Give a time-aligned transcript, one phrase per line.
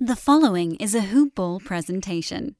[0.00, 2.56] The following is a Hoop Ball presentation.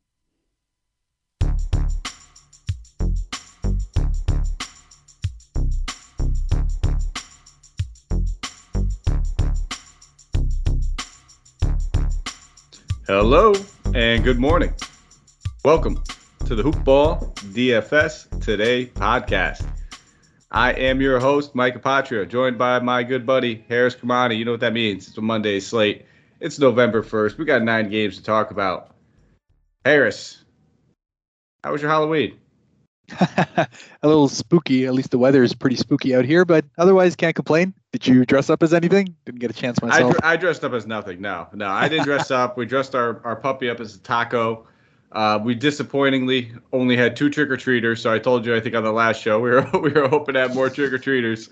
[13.09, 13.53] Hello
[13.93, 14.73] and good morning.
[15.65, 16.01] Welcome
[16.45, 19.67] to the Hoop Ball DFS Today podcast.
[20.53, 24.39] I am your host, Mike Apotria, joined by my good buddy, Harris Kamani.
[24.39, 25.09] You know what that means.
[25.09, 26.07] It's a Monday slate.
[26.45, 27.39] It's November 1st.
[27.39, 28.95] We got nine games to talk about.
[29.83, 30.45] Harris,
[31.63, 32.39] how was your Halloween?
[33.19, 33.67] a
[34.03, 34.85] little spooky.
[34.85, 37.73] At least the weather is pretty spooky out here, but otherwise can't complain.
[37.93, 39.17] Did you dress up as anything?
[39.25, 40.13] Didn't get a chance I, myself.
[40.13, 41.19] dr- I dressed up as nothing.
[41.19, 42.59] No, no, I didn't dress up.
[42.59, 44.67] We dressed our, our puppy up as a taco.
[45.15, 48.03] Uh, we disappointingly only had two trick or treaters.
[48.03, 50.35] So I told you, I think on the last show, we were we were hoping
[50.35, 51.49] to have more trick or treaters.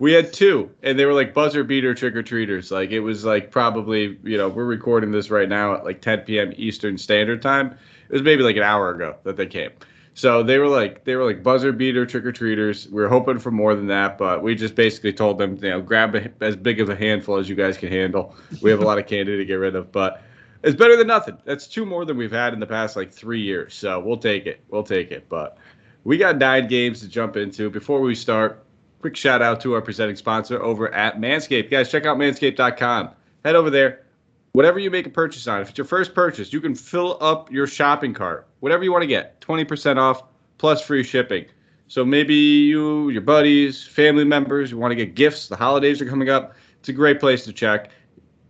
[0.00, 2.70] we had two, and they were like buzzer beater trick or treaters.
[2.70, 6.20] Like it was like probably you know we're recording this right now at like 10
[6.20, 6.52] p.m.
[6.56, 7.76] Eastern Standard Time.
[8.08, 9.70] It was maybe like an hour ago that they came.
[10.14, 12.88] So they were like they were like buzzer beater trick or treaters.
[12.88, 15.80] We were hoping for more than that, but we just basically told them, you know,
[15.82, 18.34] grab a, as big of a handful as you guys can handle.
[18.62, 20.22] We have a lot of candy to get rid of, but
[20.62, 21.38] it's better than nothing.
[21.44, 23.74] That's two more than we've had in the past like three years.
[23.74, 24.60] So we'll take it.
[24.68, 25.28] We'll take it.
[25.28, 25.58] But
[26.04, 27.68] we got nine games to jump into.
[27.70, 28.64] Before we start,
[29.00, 31.70] quick shout out to our presenting sponsor over at Manscaped.
[31.70, 33.10] Guys, check out manscaped.com.
[33.44, 34.04] Head over there.
[34.52, 37.50] Whatever you make a purchase on, if it's your first purchase, you can fill up
[37.50, 38.46] your shopping cart.
[38.60, 40.24] Whatever you want to get, 20% off
[40.58, 41.46] plus free shipping.
[41.88, 45.48] So maybe you, your buddies, family members, you want to get gifts.
[45.48, 46.54] The holidays are coming up.
[46.78, 47.90] It's a great place to check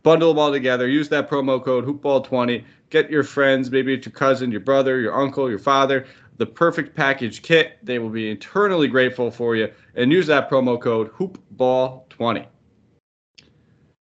[0.02, 0.88] bundle them all together.
[0.88, 2.64] Use that promo code hoopball20.
[2.90, 6.94] Get your friends, maybe it's your cousin, your brother, your uncle, your father, the perfect
[6.94, 7.78] package kit.
[7.82, 9.70] They will be eternally grateful for you.
[9.94, 12.46] And use that promo code hoopball20.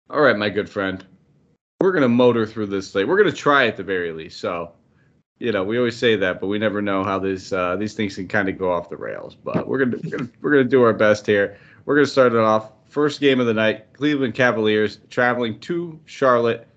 [0.09, 1.05] All right, my good friend.
[1.79, 3.07] We're gonna motor through this slate.
[3.07, 4.39] We're gonna try at the very least.
[4.39, 4.73] So,
[5.39, 8.15] you know, we always say that, but we never know how these uh, these things
[8.15, 9.35] can kind of go off the rails.
[9.35, 11.57] But we're gonna, we're gonna we're gonna do our best here.
[11.85, 16.67] We're gonna start it off First game of the night, Cleveland Cavaliers traveling to Charlotte,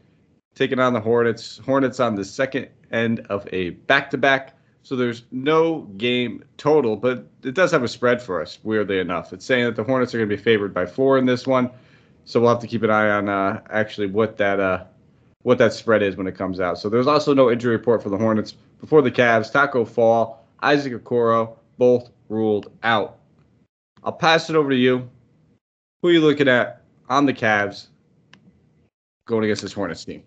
[0.54, 1.58] taking on the Hornets.
[1.58, 4.56] Hornets on the second end of a back to back.
[4.84, 9.32] So there's no game total, but it does have a spread for us, weirdly enough.
[9.32, 11.68] It's saying that the Hornets are going to be favored by four in this one.
[12.26, 14.84] So we'll have to keep an eye on uh, actually what that uh,
[15.42, 16.78] what that spread is when it comes out.
[16.78, 19.50] So there's also no injury report for the Hornets before the Cavs.
[19.50, 23.18] Tacko Fall, Isaac Okoro, both ruled out.
[24.04, 25.10] I'll pass it over to you.
[26.04, 27.86] Who are you looking at on the Cavs
[29.26, 30.22] going against this Hornets team?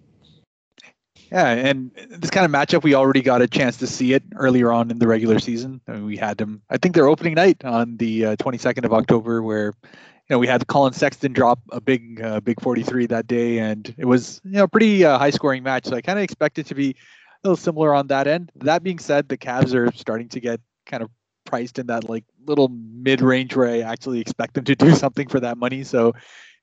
[1.32, 4.72] Yeah, and this kind of matchup, we already got a chance to see it earlier
[4.72, 5.80] on in the regular season.
[5.88, 8.92] I mean, we had them, I think, their opening night on the uh, 22nd of
[8.92, 9.92] October, where you
[10.32, 14.06] know we had Collin Sexton drop a big, uh, big 43 that day, and it
[14.06, 15.86] was you know pretty uh, high-scoring match.
[15.86, 16.96] So I kind of expect it to be a
[17.48, 18.52] little similar on that end.
[18.56, 21.12] That being said, the Cavs are starting to get kind of
[21.48, 25.40] priced in that like little mid-range where I actually expect them to do something for
[25.40, 25.84] that money.
[25.84, 26.14] So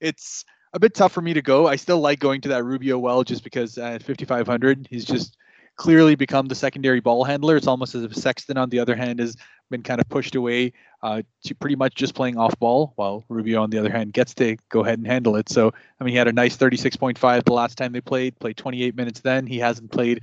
[0.00, 1.66] it's a bit tough for me to go.
[1.66, 5.36] I still like going to that Rubio well just because at 5500 he's just
[5.76, 7.56] clearly become the secondary ball handler.
[7.56, 9.36] It's almost as if Sexton on the other hand has
[9.70, 10.72] been kind of pushed away
[11.02, 14.34] uh, to pretty much just playing off ball while Rubio on the other hand gets
[14.34, 15.48] to go ahead and handle it.
[15.48, 18.94] So I mean he had a nice 36.5 the last time they played, played 28
[18.94, 19.46] minutes then.
[19.46, 20.22] He hasn't played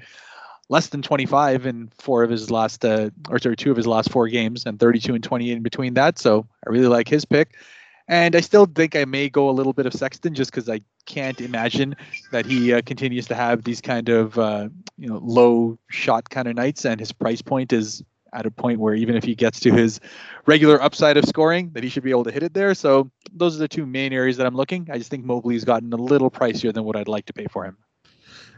[0.71, 4.09] less than 25 in four of his last, uh, or sorry, two of his last
[4.09, 6.17] four games, and 32 and 28 in between that.
[6.17, 7.57] So I really like his pick.
[8.07, 10.79] And I still think I may go a little bit of Sexton just because I
[11.05, 11.95] can't imagine
[12.31, 16.47] that he uh, continues to have these kind of uh, you know low shot kind
[16.47, 18.01] of nights, and his price point is
[18.33, 19.99] at a point where even if he gets to his
[20.45, 22.73] regular upside of scoring, that he should be able to hit it there.
[22.73, 24.87] So those are the two main areas that I'm looking.
[24.89, 27.65] I just think Mobley's gotten a little pricier than what I'd like to pay for
[27.65, 27.77] him.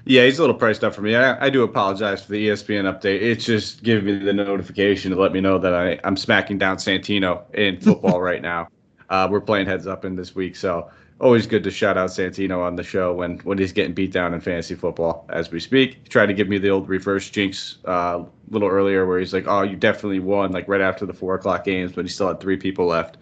[0.06, 1.16] Yeah, he's a little priced up for me.
[1.16, 3.22] I, I do apologize for the ESPN update.
[3.22, 6.78] It's just giving me the notification to let me know that I, I'm smacking down
[6.78, 8.68] Santino in football right now.
[9.10, 12.60] Uh, we're playing heads up in this week, so always good to shout out Santino
[12.60, 16.00] on the show when when he's getting beat down in fantasy football as we speak.
[16.04, 19.34] He tried to give me the old reverse jinx uh, a little earlier, where he's
[19.34, 22.28] like, "Oh, you definitely won," like right after the four o'clock games, but he still
[22.28, 23.18] had three people left.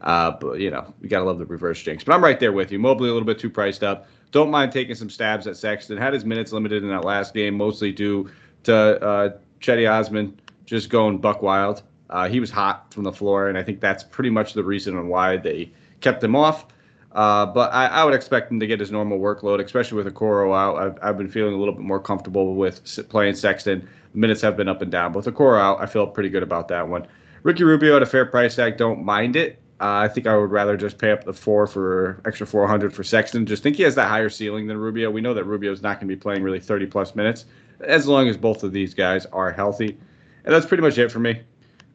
[0.00, 2.02] Uh, but you know, you gotta love the reverse jinx.
[2.02, 2.78] But I'm right there with you.
[2.78, 4.08] Mobley a little bit too priced up.
[4.32, 5.96] Don't mind taking some stabs at Sexton.
[5.96, 8.30] Had his minutes limited in that last game, mostly due
[8.64, 9.30] to uh,
[9.60, 11.82] Cedi Osman just going buck wild.
[12.10, 14.96] Uh, he was hot from the floor, and I think that's pretty much the reason
[14.96, 16.66] on why they kept him off.
[17.12, 20.56] Uh, but I, I, would expect him to get his normal workload, especially with Okoro
[20.56, 20.76] out.
[20.76, 23.88] I've, I've, been feeling a little bit more comfortable with playing Sexton.
[24.14, 25.12] Minutes have been up and down.
[25.12, 27.06] But with Okoro out, I feel pretty good about that one.
[27.44, 29.60] Ricky Rubio at a fair price tag, don't mind it.
[29.84, 33.04] Uh, I think I would rather just pay up the four for extra 400 for
[33.04, 33.44] Sexton.
[33.44, 35.10] Just think he has that higher ceiling than Rubio.
[35.10, 37.44] We know that Rubio is not going to be playing really 30 plus minutes
[37.80, 39.98] as long as both of these guys are healthy.
[40.46, 41.42] And that's pretty much it for me.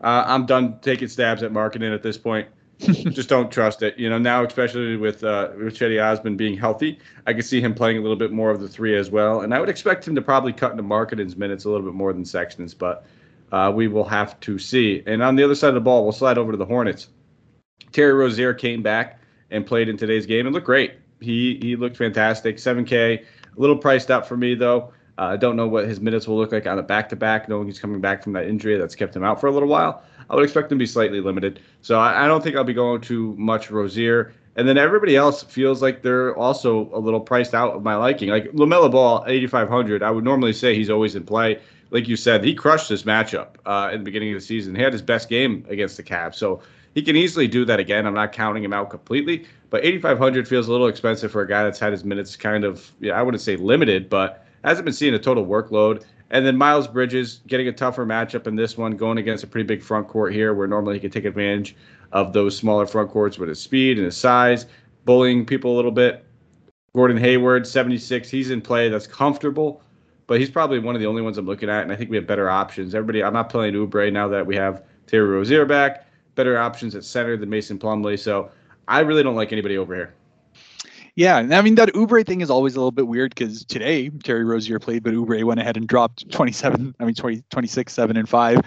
[0.02, 2.48] Uh, I'm done taking stabs at Markkanen at this point.
[2.78, 3.98] just don't trust it.
[3.98, 7.74] You know, now especially with uh, with Cedi Osman being healthy, I can see him
[7.74, 10.14] playing a little bit more of the three as well, and I would expect him
[10.14, 13.04] to probably cut into Markkanen's minutes a little bit more than Sexton's, but
[13.52, 15.02] uh, we will have to see.
[15.08, 17.08] And on the other side of the ball, we'll slide over to the Hornets.
[17.92, 19.20] Terry Rozier came back
[19.52, 20.94] and played in today's game and looked great.
[21.20, 22.58] He he looked fantastic.
[22.58, 24.94] 7K, a little priced out for me though.
[25.18, 27.50] Uh, I don't know what his minutes will look like on a back to back,
[27.50, 30.02] knowing he's coming back from that injury that's kept him out for a little while.
[30.30, 31.60] I would expect him to be slightly limited.
[31.82, 34.34] So I, I don't think I'll be going too much Rozier.
[34.56, 38.30] And then everybody else feels like they're also a little priced out of my liking.
[38.30, 40.04] Like LaMelo Ball, 8,500.
[40.04, 41.60] I would normally say he's always in play.
[41.92, 44.76] Like you said, he crushed this matchup uh, in the beginning of the season.
[44.76, 46.36] He had his best game against the Cavs.
[46.36, 46.62] So
[47.00, 48.06] he can easily do that again.
[48.06, 51.64] I'm not counting him out completely, but 8,500 feels a little expensive for a guy
[51.64, 55.14] that's had his minutes kind of, yeah, I wouldn't say limited, but hasn't been seeing
[55.14, 56.04] a total workload.
[56.30, 59.66] And then Miles Bridges getting a tougher matchup in this one, going against a pretty
[59.66, 61.74] big front court here, where normally he can take advantage
[62.12, 64.66] of those smaller front courts with his speed and his size,
[65.06, 66.26] bullying people a little bit.
[66.94, 68.90] Gordon Hayward, 76, he's in play.
[68.90, 69.82] That's comfortable,
[70.28, 72.18] but he's probably one of the only ones I'm looking at, and I think we
[72.18, 72.94] have better options.
[72.94, 76.08] Everybody, I'm not playing Oubre now that we have Terry Rozier back.
[76.40, 78.50] Better options at center than Mason Plumlee, so
[78.88, 80.14] I really don't like anybody over here.
[81.16, 84.08] Yeah, and I mean that Oubre thing is always a little bit weird because today
[84.24, 86.96] Terry Rozier played, but Oubre went ahead and dropped 27.
[86.98, 88.62] I mean 20, 26, seven and five.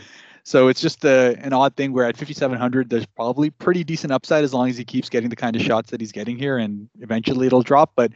[0.44, 4.44] So it's just a, an odd thing where at 5,700, there's probably pretty decent upside
[4.44, 6.90] as long as he keeps getting the kind of shots that he's getting here, and
[7.00, 7.92] eventually it'll drop.
[7.96, 8.12] But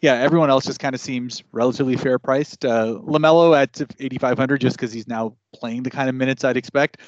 [0.00, 2.64] yeah, everyone else just kind of seems relatively fair priced.
[2.64, 7.02] Uh, Lamelo at 8,500 just because he's now playing the kind of minutes I'd expect.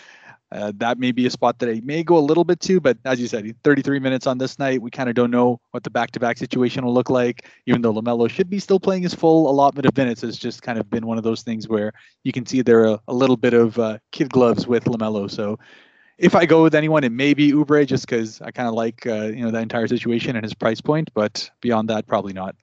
[0.52, 2.96] Uh, that may be a spot that I may go a little bit to, but
[3.04, 4.80] as you said, 33 minutes on this night.
[4.80, 7.48] We kind of don't know what the back-to-back situation will look like.
[7.66, 10.78] Even though Lamelo should be still playing his full allotment of minutes, it's just kind
[10.78, 13.54] of been one of those things where you can see there are a little bit
[13.54, 15.28] of uh, kid gloves with Lamelo.
[15.28, 15.58] So
[16.18, 19.06] if I go with anyone, it may be Oubre, just because I kind of like
[19.06, 21.10] uh, you know that entire situation and his price point.
[21.12, 22.54] But beyond that, probably not.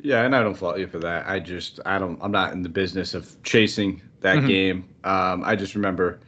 [0.00, 1.26] Yeah, and I don't fault you for that.
[1.26, 4.46] I just I don't I'm not in the business of chasing that mm-hmm.
[4.48, 4.88] game.
[5.04, 6.20] Um, I just remember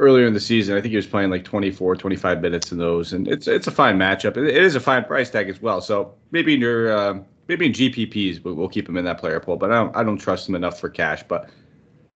[0.00, 0.76] earlier in the season.
[0.76, 3.70] I think he was playing like 24, 25 minutes in those, and it's it's a
[3.70, 4.36] fine matchup.
[4.36, 5.80] it is a fine price tag as well.
[5.80, 9.56] So maybe in your uh, maybe in GPPs, we'll keep him in that player pool.
[9.56, 11.22] But I don't I don't trust him enough for cash.
[11.22, 11.50] But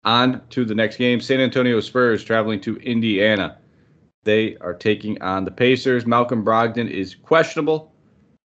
[0.05, 3.57] on to the next game, San Antonio Spurs traveling to Indiana.
[4.23, 6.05] They are taking on the Pacers.
[6.05, 7.91] Malcolm Brogdon is questionable.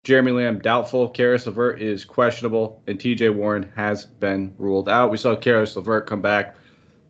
[0.05, 1.11] Jeremy Lamb doubtful.
[1.11, 3.31] Caris LeVert is questionable, and T.J.
[3.31, 5.11] Warren has been ruled out.
[5.11, 6.57] We saw Caris LeVert come back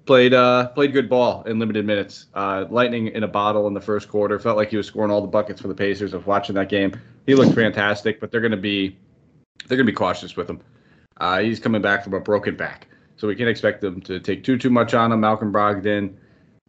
[0.06, 2.26] played uh, played good ball in limited minutes.
[2.32, 4.38] Uh, lightning in a bottle in the first quarter.
[4.38, 6.14] Felt like he was scoring all the buckets for the Pacers.
[6.14, 8.20] Of watching that game, he looked fantastic.
[8.20, 8.96] But they're going to be
[9.66, 10.60] they're going to be cautious with him.
[11.18, 14.44] Uh, he's coming back from a broken back, so we can't expect them to take
[14.44, 15.20] too too much on him.
[15.20, 16.14] Malcolm Brogdon,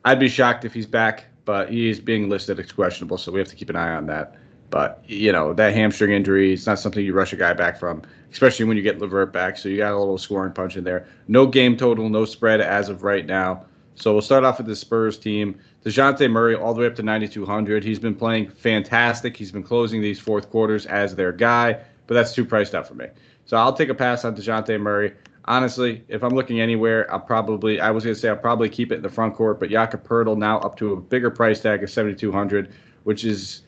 [0.04, 3.50] I'd be shocked if he's back, but he's being listed as questionable, so we have
[3.50, 4.36] to keep an eye on that.
[4.70, 8.04] But you know that hamstring injury, it's not something you rush a guy back from
[8.32, 9.58] especially when you get LeVert back.
[9.58, 11.08] So you got a little scoring punch in there.
[11.28, 13.66] No game total, no spread as of right now.
[13.96, 15.60] So we'll start off with the Spurs team.
[15.84, 17.84] Dejounte Murray all the way up to 9,200.
[17.84, 19.36] He's been playing fantastic.
[19.36, 22.94] He's been closing these fourth quarters as their guy, but that's too priced out for
[22.94, 23.08] me.
[23.46, 25.14] So I'll take a pass on Dejounte Murray.
[25.46, 28.92] Honestly, if I'm looking anywhere, I'll probably, I was going to say I'll probably keep
[28.92, 31.82] it in the front court, but Jakob Poeltl now up to a bigger price tag
[31.84, 33.62] of 7,200, which is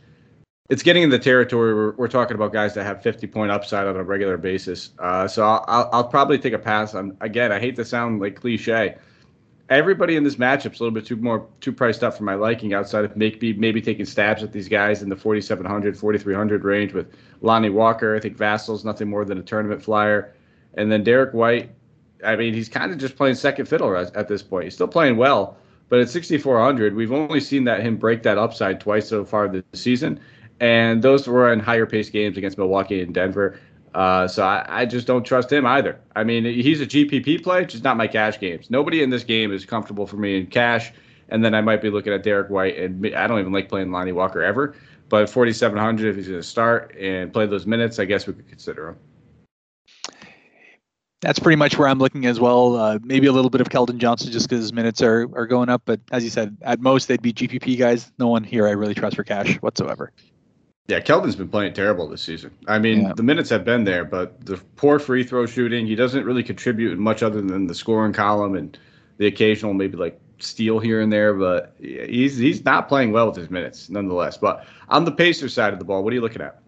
[0.70, 3.88] it's getting in the territory where we're talking about guys that have 50 point upside
[3.88, 4.92] on a regular basis.
[5.00, 7.18] Uh, so I'll, I'll, probably take a pass on.
[7.22, 8.96] Again, I hate to sound like cliche.
[9.70, 12.74] Everybody in this matchup's a little bit too more too priced up for my liking.
[12.74, 17.14] Outside of maybe maybe taking stabs at these guys in the 4,700, 4,300 range with
[17.42, 18.16] Lonnie Walker.
[18.16, 20.34] I think Vassell's nothing more than a tournament flyer,
[20.76, 21.72] and then Derrick White.
[22.24, 24.66] I mean, he's kind of just playing second fiddle at, at this point.
[24.66, 25.58] He's still playing well,
[25.88, 29.64] but at 6,400, we've only seen that him break that upside twice so far this
[29.74, 30.20] season
[30.60, 33.60] and those were in higher paced games against Milwaukee and Denver.
[33.94, 36.00] Uh, so I, I, just don't trust him either.
[36.16, 38.70] I mean, he's a GPP play, just not my cash games.
[38.70, 40.92] Nobody in this game is comfortable for me in cash.
[41.30, 43.92] And then I might be looking at Derrick White, and I don't even like playing
[43.92, 44.76] Lonnie Walker ever.
[45.10, 48.48] But 4,700, if he's going to start and play those minutes, I guess we could
[48.48, 48.98] consider him.
[51.22, 52.76] That's pretty much where I'm looking as well.
[52.76, 55.68] Uh, maybe a little bit of Keldon Johnson just because his minutes are, are going
[55.70, 55.82] up.
[55.86, 58.12] But as you said, at most they'd be GPP guys.
[58.20, 60.14] No one here I really trust for cash whatsoever.
[60.90, 62.50] Yeah, Keldon's been playing terrible this season.
[62.68, 63.14] I mean, yeah.
[63.14, 66.98] the minutes have been there, but the poor free throw shooting, he doesn't really contribute
[66.98, 68.76] much other than the scoring column and
[69.18, 73.36] the occasional maybe like steal here and there, but he's he's not playing well with
[73.36, 74.40] his minutes nonetheless.
[74.40, 76.60] But on the Pacers side of the ball, what are you looking at?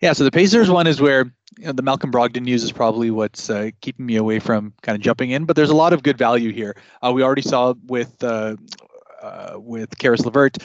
[0.00, 1.26] Yeah, so the Pacers one is where
[1.58, 4.96] you know, the Malcolm Brogdon news is probably what's uh, keeping me away from kind
[4.96, 6.74] of jumping in, but there's a lot of good value here.
[7.02, 8.56] Uh, we already saw with uh,
[9.20, 10.56] uh with Caris LeVert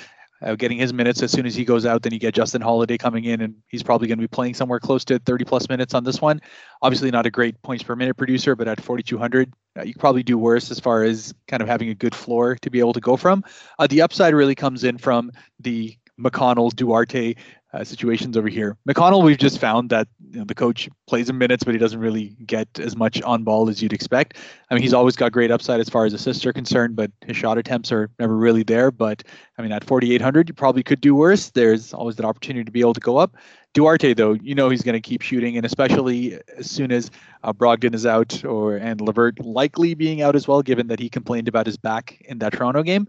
[0.41, 2.01] uh, getting his minutes as soon as he goes out.
[2.01, 4.79] Then you get Justin Holiday coming in, and he's probably going to be playing somewhere
[4.79, 6.41] close to 30 plus minutes on this one.
[6.81, 10.37] Obviously, not a great points per minute producer, but at 4,200, uh, you probably do
[10.37, 13.17] worse as far as kind of having a good floor to be able to go
[13.17, 13.43] from.
[13.79, 17.35] Uh, the upside really comes in from the McConnell Duarte
[17.73, 18.77] uh, situations over here.
[18.87, 21.99] McConnell, we've just found that you know, the coach plays in minutes, but he doesn't
[21.99, 24.37] really get as much on ball as you'd expect.
[24.69, 27.37] I mean, he's always got great upside as far as assists are concerned, but his
[27.37, 28.91] shot attempts are never really there.
[28.91, 29.23] But
[29.57, 31.49] I mean, at 4,800, you probably could do worse.
[31.51, 33.35] There's always that opportunity to be able to go up.
[33.73, 37.09] Duarte, though, you know he's going to keep shooting, and especially as soon as
[37.43, 41.09] uh, Brogdon is out, or and LeVert likely being out as well, given that he
[41.09, 43.07] complained about his back in that Toronto game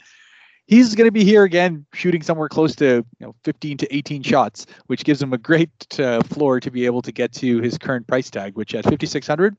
[0.67, 4.23] he's going to be here again shooting somewhere close to you know 15 to 18
[4.23, 7.79] shots which gives him a great uh, floor to be able to get to his
[7.79, 9.57] current price tag which at 5600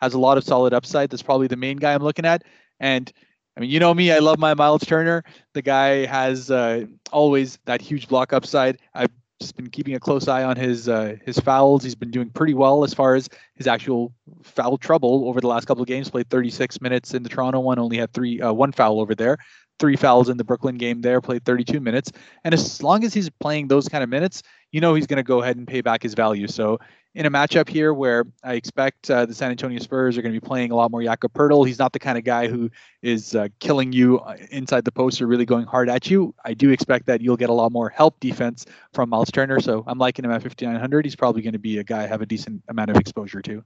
[0.00, 1.08] has a lot of solid upside.
[1.08, 2.44] That's probably the main guy i'm looking at.
[2.80, 3.10] And
[3.56, 5.24] i mean you know me i love my miles turner.
[5.54, 8.78] The guy has uh, always that huge block upside.
[8.94, 9.10] I've
[9.40, 11.82] just been keeping a close eye on his uh, his fouls.
[11.82, 15.66] He's been doing pretty well as far as his actual foul trouble over the last
[15.66, 16.08] couple of games.
[16.08, 19.36] Played 36 minutes in the Toronto one, only had three uh, one foul over there
[19.78, 22.12] three fouls in the Brooklyn game there, played 32 minutes.
[22.44, 24.42] And as long as he's playing those kind of minutes,
[24.72, 26.46] you know he's going to go ahead and pay back his value.
[26.48, 26.78] So
[27.14, 30.40] in a matchup here where I expect uh, the San Antonio Spurs are going to
[30.40, 32.70] be playing a lot more Jakob Poeltl, he's not the kind of guy who
[33.02, 36.34] is uh, killing you uh, inside the post or really going hard at you.
[36.44, 39.60] I do expect that you'll get a lot more help defense from Miles Turner.
[39.60, 41.06] So I'm liking him at 5,900.
[41.06, 43.64] He's probably going to be a guy I have a decent amount of exposure to.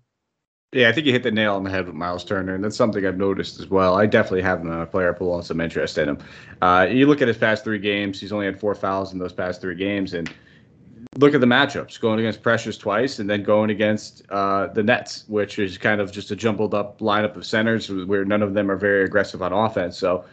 [0.73, 2.77] Yeah, I think you hit the nail on the head with Miles Turner, and that's
[2.77, 3.97] something I've noticed as well.
[3.97, 6.19] I definitely have him on a player pool and some interest in him.
[6.63, 9.33] Uh, you look at his past three games; he's only had four fouls in those
[9.33, 10.33] past three games, and
[11.17, 15.25] look at the matchups: going against Precious twice, and then going against uh, the Nets,
[15.27, 18.71] which is kind of just a jumbled up lineup of centers where none of them
[18.71, 19.99] are very aggressive on offense.
[19.99, 20.25] So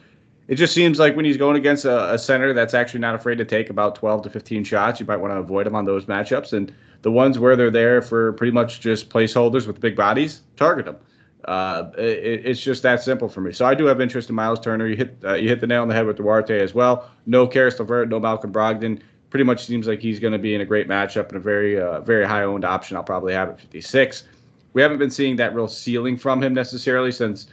[0.48, 3.38] it just seems like when he's going against a, a center that's actually not afraid
[3.38, 6.06] to take about 12 to 15 shots, you might want to avoid him on those
[6.06, 10.42] matchups and the ones where they're there for pretty much just placeholders with big bodies,
[10.56, 10.98] target them.
[11.46, 13.52] Uh, it, it's just that simple for me.
[13.54, 14.88] So I do have interest in Miles Turner.
[14.88, 17.10] You hit uh, you hit the nail on the head with Duarte as well.
[17.26, 19.02] No Caris LeVert, no Malcolm Brogdon.
[19.30, 21.80] Pretty much seems like he's going to be in a great matchup and a very
[21.80, 22.98] uh, very high owned option.
[22.98, 24.24] I'll probably have at 56.
[24.74, 27.48] We haven't been seeing that real ceiling from him necessarily since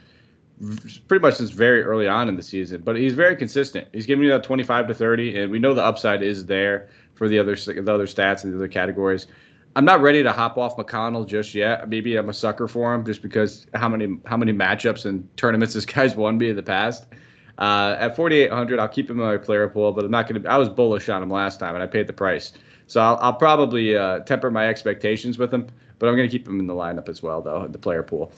[1.08, 2.82] pretty much since very early on in the season.
[2.82, 3.88] But he's very consistent.
[3.92, 7.28] He's giving you that 25 to 30, and we know the upside is there for
[7.28, 9.26] the other the other stats and the other categories.
[9.76, 11.88] I'm not ready to hop off McConnell just yet.
[11.88, 15.74] Maybe I'm a sucker for him just because how many how many matchups and tournaments
[15.74, 17.06] this guy's won me in the past.
[17.56, 20.48] Uh, at 4,800, I'll keep him in my player pool, but I'm not going to.
[20.48, 22.52] I was bullish on him last time, and I paid the price.
[22.86, 25.68] So I'll, I'll probably uh, temper my expectations with him,
[25.98, 28.02] but I'm going to keep him in the lineup as well, though, in the player
[28.02, 28.32] pool.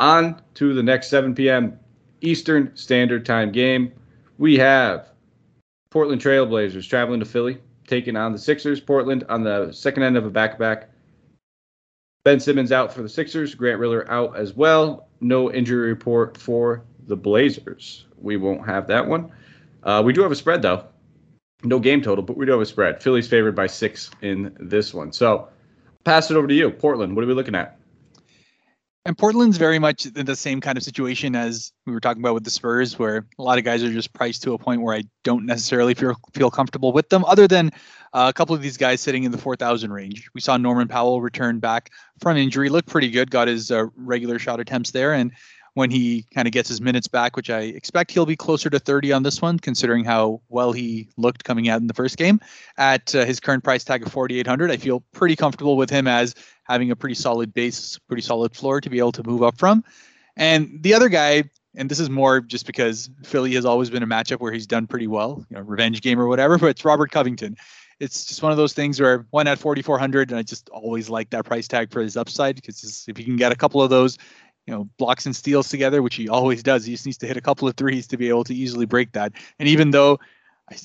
[0.00, 1.78] On to the next 7 p.m.
[2.20, 3.92] Eastern Standard Time game.
[4.38, 5.08] We have
[5.90, 8.80] Portland Trailblazers traveling to Philly taking on the Sixers.
[8.80, 10.90] Portland on the second end of a back to back.
[12.24, 13.54] Ben Simmons out for the Sixers.
[13.54, 15.08] Grant Riller out as well.
[15.20, 18.04] No injury report for the Blazers.
[18.20, 19.32] We won't have that one.
[19.82, 20.84] Uh, we do have a spread though.
[21.64, 23.02] No game total, but we do have a spread.
[23.02, 25.12] Philly's favored by six in this one.
[25.12, 25.48] So
[26.04, 26.70] pass it over to you.
[26.70, 27.77] Portland, what are we looking at?
[29.04, 32.34] And Portland's very much in the same kind of situation as we were talking about
[32.34, 34.94] with the Spurs, where a lot of guys are just priced to a point where
[34.94, 37.70] I don't necessarily feel feel comfortable with them, other than
[38.12, 40.28] uh, a couple of these guys sitting in the 4,000 range.
[40.34, 41.90] We saw Norman Powell return back
[42.20, 45.32] from injury, looked pretty good, got his uh, regular shot attempts there, and
[45.74, 48.78] when he kind of gets his minutes back, which I expect he'll be closer to
[48.78, 52.40] 30 on this one, considering how well he looked coming out in the first game.
[52.76, 56.34] At uh, his current price tag of 4,800, I feel pretty comfortable with him as
[56.64, 59.84] having a pretty solid base, pretty solid floor to be able to move up from.
[60.36, 61.44] And the other guy,
[61.74, 64.86] and this is more just because Philly has always been a matchup where he's done
[64.86, 67.56] pretty well, you know, revenge game or whatever, but it's Robert Covington.
[68.00, 71.30] It's just one of those things where one at 4,400, and I just always like
[71.30, 74.18] that price tag for his upside because if you can get a couple of those,
[74.68, 77.38] you know, blocks and steals together, which he always does, he just needs to hit
[77.38, 79.32] a couple of threes to be able to easily break that.
[79.58, 80.20] And even though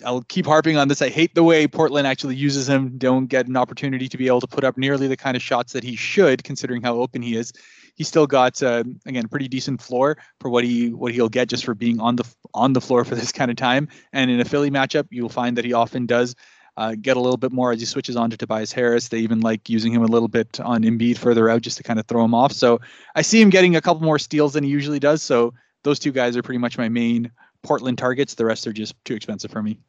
[0.05, 1.01] I'll keep harping on this.
[1.01, 2.97] I hate the way Portland actually uses him.
[2.97, 5.73] Don't get an opportunity to be able to put up nearly the kind of shots
[5.73, 7.51] that he should, considering how open he is.
[7.95, 11.65] He still got uh, again pretty decent floor for what he what he'll get just
[11.65, 12.23] for being on the
[12.53, 13.89] on the floor for this kind of time.
[14.13, 16.33] And in a Philly matchup, you'll find that he often does
[16.77, 19.09] uh, get a little bit more as he switches on to Tobias Harris.
[19.09, 21.99] They even like using him a little bit on Embiid further out just to kind
[21.99, 22.51] of throw him off.
[22.51, 22.81] So
[23.15, 25.21] I see him getting a couple more steals than he usually does.
[25.21, 25.53] So
[25.83, 28.33] those two guys are pretty much my main Portland targets.
[28.33, 29.79] The rest are just too expensive for me.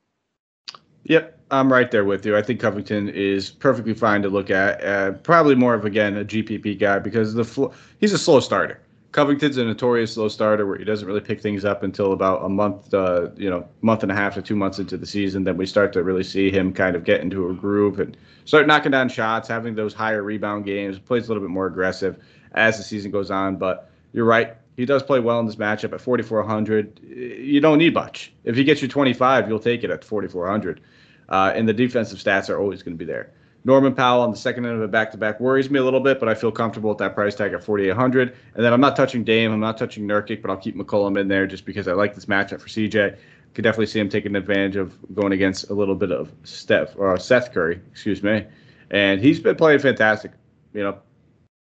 [1.05, 2.37] Yep, I'm right there with you.
[2.37, 4.83] I think Covington is perfectly fine to look at.
[4.83, 8.81] Uh, probably more of again a GPP guy because the fl- he's a slow starter.
[9.15, 12.49] Covington's a notorious slow starter where he doesn't really pick things up until about a
[12.49, 15.45] month, uh, you know, month and a half to two months into the season.
[15.45, 18.67] Then we start to really see him kind of get into a groove and start
[18.67, 22.21] knocking down shots, having those higher rebound games, plays a little bit more aggressive
[22.57, 23.55] as the season goes on.
[23.55, 24.57] But you're right.
[24.77, 26.99] He does play well in this matchup at 4,400.
[27.05, 28.33] You don't need much.
[28.43, 30.81] If he gets you 25, you'll take it at 4,400.
[31.29, 33.31] Uh, and the defensive stats are always going to be there.
[33.65, 36.01] Norman Powell on the second end of a back to back worries me a little
[36.01, 38.37] bit, but I feel comfortable with that price tag at 4,800.
[38.55, 41.29] And then I'm not touching Dame, I'm not touching Nurkic, but I'll keep McCollum in
[41.29, 43.17] there just because I like this matchup for CJ.
[43.55, 47.17] Could definitely see him taking advantage of going against a little bit of Steph or
[47.19, 48.45] Seth Curry, excuse me.
[48.91, 50.33] And he's been playing fantastic.
[50.75, 50.99] You know,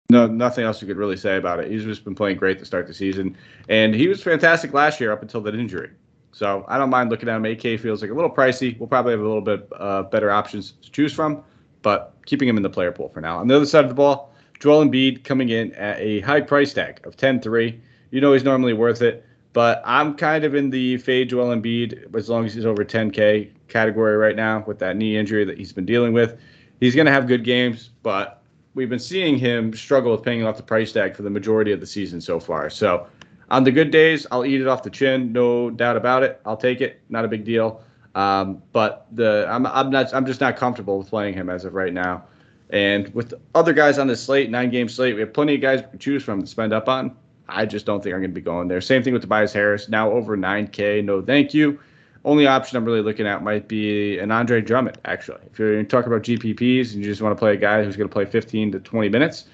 [0.09, 1.69] no, nothing else you could really say about it.
[1.69, 3.35] He's just been playing great to start the season,
[3.67, 5.89] and he was fantastic last year up until that injury.
[6.31, 7.45] So I don't mind looking at him.
[7.45, 8.77] AK feels like a little pricey.
[8.79, 11.43] We'll probably have a little bit uh, better options to choose from
[11.81, 13.37] but keeping him in the player pool for now.
[13.37, 16.73] On the other side of the ball, Joel Embiid coming in at a high price
[16.73, 17.79] tag of 10-3.
[18.11, 22.13] You know he's normally worth it, but I'm kind of in the fade Joel Embiid
[22.15, 25.71] as long as he's over 10K category right now with that knee injury that he's
[25.71, 26.39] been dealing with.
[26.79, 28.41] He's going to have good games, but
[28.73, 31.79] we've been seeing him struggle with paying off the price tag for the majority of
[31.79, 32.69] the season so far.
[32.69, 33.07] So
[33.49, 36.39] on the good days, I'll eat it off the chin, no doubt about it.
[36.45, 37.81] I'll take it, not a big deal.
[38.15, 41.73] Um, but the I'm I'm not I'm just not comfortable with playing him as of
[41.73, 42.23] right now.
[42.71, 45.81] And with other guys on the slate, nine game slate, we have plenty of guys
[45.81, 47.15] to choose from to spend up on.
[47.47, 48.79] I just don't think I'm going to be going there.
[48.79, 51.03] Same thing with Tobias Harris, now over 9K.
[51.03, 51.79] No, thank you.
[52.25, 55.39] Only option I'm really looking at might be an Andre Drummond, actually.
[55.51, 58.09] If you're talking about GPPs and you just want to play a guy who's going
[58.09, 59.45] to play 15 to 20 minutes,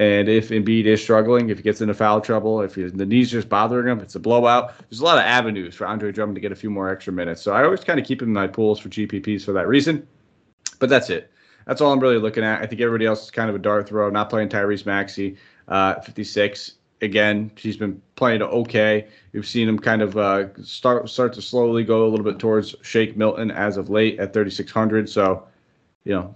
[0.00, 3.50] and if Embiid is struggling, if he gets into foul trouble, if the knees just
[3.50, 4.72] bothering him, it's a blowout.
[4.88, 7.42] There's a lot of avenues for Andre Drummond to get a few more extra minutes.
[7.42, 10.08] So I always kind of keep him in my pools for GPPs for that reason.
[10.78, 11.30] But that's it.
[11.66, 12.62] That's all I'm really looking at.
[12.62, 14.08] I think everybody else is kind of a dart throw.
[14.08, 15.36] Not playing Tyrese Maxey,
[15.68, 16.76] uh, 56.
[17.02, 19.06] Again, he's been playing okay.
[19.34, 22.74] We've seen him kind of uh, start start to slowly go a little bit towards
[22.80, 25.10] Shake Milton as of late at 3,600.
[25.10, 25.46] So,
[26.04, 26.34] you know,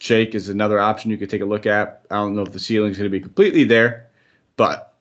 [0.00, 2.02] Shake is another option you could take a look at.
[2.10, 4.08] I don't know if the ceiling is going to be completely there,
[4.56, 4.94] but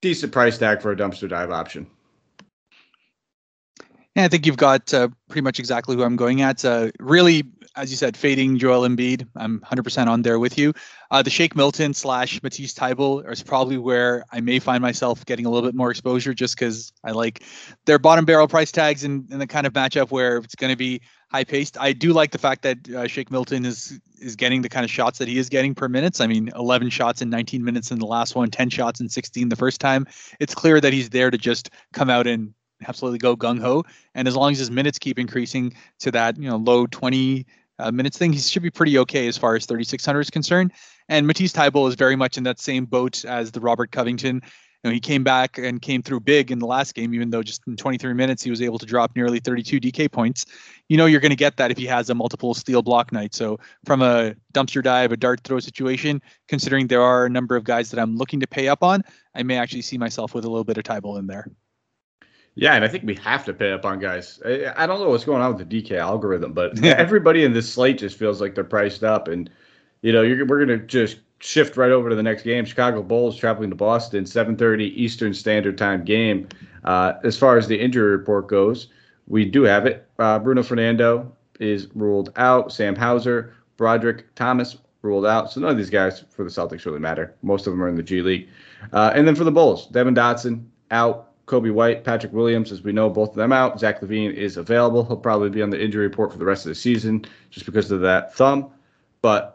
[0.00, 1.86] decent price tag for a dumpster dive option.
[4.16, 6.64] Yeah, I think you've got uh, pretty much exactly who I'm going at.
[6.64, 7.42] Uh, really,
[7.74, 9.26] as you said, fading Joel Embiid.
[9.34, 10.72] I'm 100% on there with you.
[11.10, 15.46] Uh, the Shake Milton slash Matisse Thybulle is probably where I may find myself getting
[15.46, 17.42] a little bit more exposure just because I like
[17.86, 20.76] their bottom barrel price tags and, and the kind of matchup where it's going to
[20.76, 21.00] be
[21.34, 21.76] high paced.
[21.80, 24.90] I do like the fact that uh, Shake Milton is is getting the kind of
[24.90, 26.20] shots that he is getting per minutes.
[26.20, 29.48] I mean, 11 shots in 19 minutes in the last one, 10 shots in 16
[29.48, 30.06] the first time.
[30.38, 32.54] It's clear that he's there to just come out and
[32.86, 33.82] absolutely go gung ho.
[34.14, 37.44] And as long as his minutes keep increasing to that, you know, low 20
[37.80, 40.72] uh, minutes thing, he should be pretty okay as far as 3600 is concerned.
[41.08, 44.40] And Matisse Thybulle is very much in that same boat as the Robert Covington
[44.84, 47.62] know, he came back and came through big in the last game, even though just
[47.66, 50.44] in 23 minutes he was able to drop nearly 32 DK points.
[50.88, 53.34] You know, you're going to get that if he has a multiple steal block night.
[53.34, 57.64] So, from a dumpster dive, a dart throw situation, considering there are a number of
[57.64, 59.02] guys that I'm looking to pay up on,
[59.34, 61.50] I may actually see myself with a little bit of Thybulle in there.
[62.56, 64.40] Yeah, and I think we have to pay up on guys.
[64.44, 67.98] I don't know what's going on with the DK algorithm, but everybody in this slate
[67.98, 69.50] just feels like they're priced up, and
[70.02, 72.64] you know, we're going to just shift right over to the next game.
[72.64, 76.48] Chicago Bulls traveling to Boston, 7:30 Eastern Standard Time game.
[76.84, 78.88] Uh, as far as the injury report goes,
[79.26, 80.06] we do have it.
[80.18, 82.72] Uh, Bruno Fernando is ruled out.
[82.72, 85.52] Sam Hauser, Brodric Thomas ruled out.
[85.52, 87.34] So none of these guys for the Celtics really matter.
[87.42, 88.48] Most of them are in the G League.
[88.92, 91.30] Uh, and then for the Bulls, Devon Dotson out.
[91.46, 93.78] Coby White, Patrick Williams, as we know, both of them out.
[93.78, 95.04] Zach LaVine is available.
[95.04, 97.90] He'll probably be on the injury report for the rest of the season just because
[97.90, 98.70] of that thumb.
[99.20, 99.53] But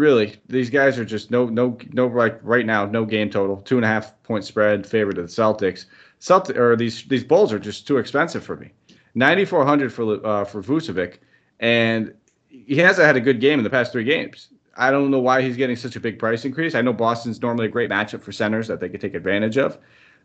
[0.00, 3.76] really, these guys are just no no no right right now no game total two
[3.76, 5.84] and a half point spread favorite of the Celtics.
[6.18, 8.72] Celtic or these these Bulls are just too expensive for me.
[9.14, 11.18] Ninety four hundred for uh, for Vucevic,
[11.60, 12.14] and
[12.48, 14.48] he hasn't had a good game in the past three games.
[14.76, 16.74] I don't know why he's getting such a big price increase.
[16.74, 19.78] I know Boston's normally a great matchup for centers that they could take advantage of.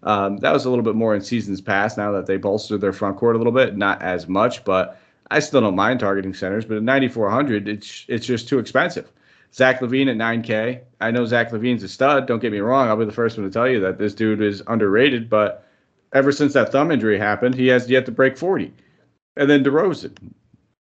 [0.03, 1.97] Um, that was a little bit more in seasons past.
[1.97, 4.99] Now that they bolstered their front court a little bit, not as much, but
[5.31, 6.63] I still don't mind targeting centers.
[6.65, 9.11] But at 9,400, it's it's just too expensive.
[9.55, 10.81] Zach LaVine at 9K.
[10.99, 12.27] I know Zach LaVine's a stud.
[12.27, 12.89] Don't get me wrong.
[12.89, 15.29] I'll be the first one to tell you that this dude is underrated.
[15.29, 15.65] But
[16.11, 18.73] ever since that thumb injury happened, he has yet to break 40.
[19.37, 20.17] And then DeRozan,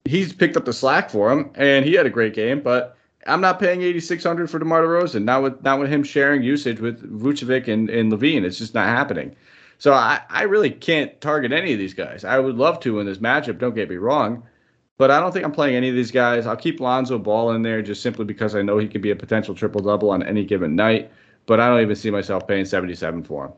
[0.06, 2.60] he's picked up the slack for him, and he had a great game.
[2.60, 5.24] But I'm not paying 8,600 for DeMar DeRozan.
[5.24, 8.42] Not with not with him sharing usage with Vucevic and, and LaVine.
[8.42, 9.36] It's just not happening.
[9.76, 12.24] So I, I really can't target any of these guys.
[12.24, 13.58] I would love to in this matchup.
[13.58, 14.44] Don't get me wrong,
[14.98, 16.46] but I don't think I'm playing any of these guys.
[16.46, 19.16] I'll keep Lonzo Ball in there just simply because I know he could be a
[19.16, 21.10] potential triple double on any given night.
[21.46, 23.52] But I don't even see myself paying 77 for him.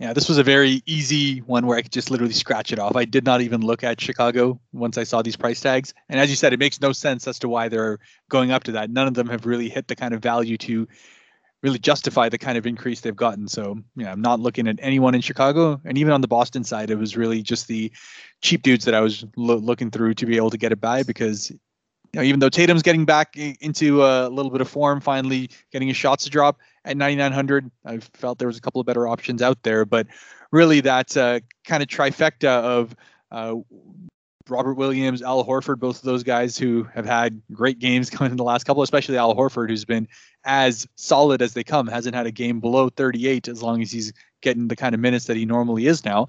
[0.00, 2.96] Yeah, this was a very easy one where I could just literally scratch it off.
[2.96, 5.94] I did not even look at Chicago once I saw these price tags.
[6.08, 8.72] And as you said, it makes no sense as to why they're going up to
[8.72, 8.90] that.
[8.90, 10.88] None of them have really hit the kind of value to
[11.62, 13.46] really justify the kind of increase they've gotten.
[13.46, 15.80] So, yeah, I'm not looking at anyone in Chicago.
[15.84, 17.92] And even on the Boston side, it was really just the
[18.44, 21.02] cheap dudes that I was lo- looking through to be able to get it by
[21.02, 25.50] because you know, even though Tatum's getting back into a little bit of form, finally
[25.72, 29.08] getting his shots to drop, at 9900 i felt there was a couple of better
[29.08, 29.84] options out there.
[29.84, 30.06] But
[30.52, 32.94] really that uh, kind of trifecta of
[33.32, 33.56] uh,
[34.50, 38.36] robert williams al horford both of those guys who have had great games coming in
[38.36, 40.06] the last couple especially al horford who's been
[40.44, 44.12] as solid as they come hasn't had a game below 38 as long as he's
[44.42, 46.28] getting the kind of minutes that he normally is now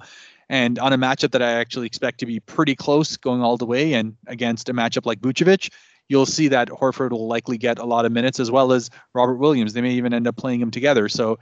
[0.50, 3.66] and on a matchup that I actually expect to be pretty close going all the
[3.66, 5.72] way, and against a matchup like Vucevic,
[6.08, 9.36] you'll see that Horford will likely get a lot of minutes as well as Robert
[9.36, 9.74] Williams.
[9.74, 11.10] They may even end up playing him together.
[11.10, 11.40] So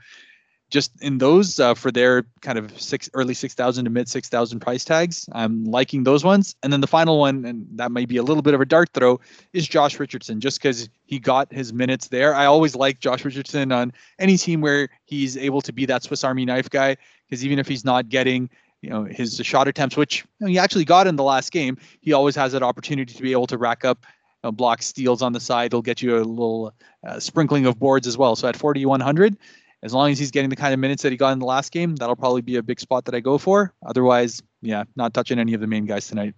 [0.70, 4.84] just in those uh, for their kind of six early 6000 to mid 6000 price
[4.84, 8.22] tags i'm liking those ones and then the final one and that might be a
[8.22, 9.20] little bit of a dart throw
[9.52, 13.72] is josh richardson just because he got his minutes there i always like josh richardson
[13.72, 16.96] on any team where he's able to be that swiss army knife guy
[17.28, 18.48] because even if he's not getting
[18.84, 22.12] you know his shot attempts which you he actually got in the last game he
[22.12, 24.04] always has that opportunity to be able to rack up
[24.44, 25.72] know, block steals on the side.
[25.72, 26.72] He'll get you a little
[27.06, 28.36] uh, sprinkling of boards as well.
[28.36, 29.36] So at 4,100,
[29.82, 31.72] as long as he's getting the kind of minutes that he got in the last
[31.72, 33.72] game, that'll probably be a big spot that I go for.
[33.84, 36.34] Otherwise, yeah, not touching any of the main guys tonight.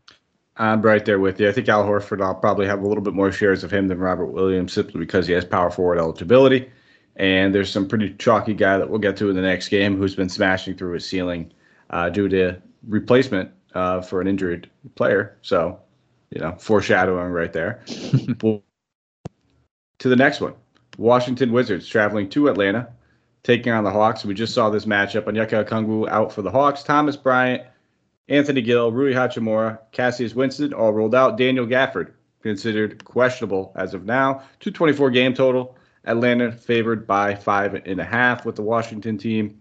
[0.56, 1.48] I'm right there with you.
[1.48, 3.98] I think Al Horford, I'll probably have a little bit more shares of him than
[3.98, 6.70] Robert Williams simply because he has power forward eligibility.
[7.16, 10.14] And there's some pretty chalky guy that we'll get to in the next game who's
[10.14, 11.52] been smashing through his ceiling
[11.90, 15.36] uh, due to replacement uh, for an injured player.
[15.42, 15.80] So
[16.30, 17.82] you know, foreshadowing right there.
[17.86, 18.62] to
[19.98, 20.54] the next one.
[20.98, 22.88] Washington Wizards traveling to Atlanta,
[23.42, 24.24] taking on the Hawks.
[24.24, 25.24] We just saw this matchup.
[25.24, 26.82] Onyeka Okongwu out for the Hawks.
[26.82, 27.62] Thomas Bryant,
[28.28, 31.36] Anthony Gill, Rui Hachimura, Cassius Winston all rolled out.
[31.36, 34.34] Daniel Gafford considered questionable as of now.
[34.60, 35.76] 224 game total.
[36.04, 39.60] Atlanta favored by five and a half with the Washington team.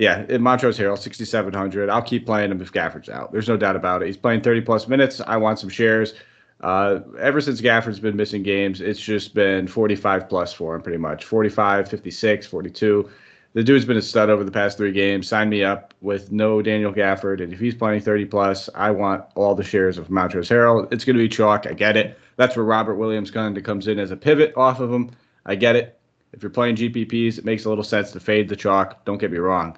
[0.00, 1.90] Yeah, Montrezl Harrell, 6,700.
[1.90, 3.32] I'll keep playing him if Gafford's out.
[3.32, 4.06] There's no doubt about it.
[4.06, 5.20] He's playing 30 plus minutes.
[5.26, 6.14] I want some shares.
[6.62, 10.96] Uh, ever since Gafford's been missing games, it's just been 45 plus for him, pretty
[10.96, 13.10] much 45, 56, 42.
[13.52, 15.28] The dude's been a stud over the past three games.
[15.28, 19.26] Sign me up with no Daniel Gafford, and if he's playing 30 plus, I want
[19.34, 20.90] all the shares of Montrezl Harrell.
[20.90, 21.66] It's going to be chalk.
[21.66, 22.18] I get it.
[22.36, 25.10] That's where Robert Williams kind of comes in as a pivot off of him.
[25.44, 25.98] I get it.
[26.32, 29.04] If you're playing GPPs, it makes a little sense to fade the chalk.
[29.04, 29.76] Don't get me wrong.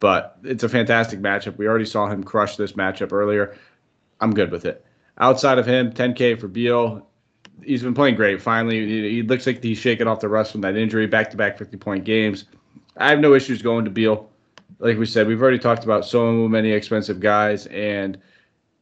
[0.00, 1.56] But it's a fantastic matchup.
[1.58, 3.56] We already saw him crush this matchup earlier.
[4.20, 4.84] I'm good with it.
[5.18, 7.06] Outside of him, 10K for Beal.
[7.62, 8.40] He's been playing great.
[8.40, 11.06] Finally, he looks like he's shaking off the rust from that injury.
[11.06, 12.46] Back to back 50 point games.
[12.96, 14.30] I have no issues going to Beal.
[14.78, 18.18] Like we said, we've already talked about so many expensive guys, and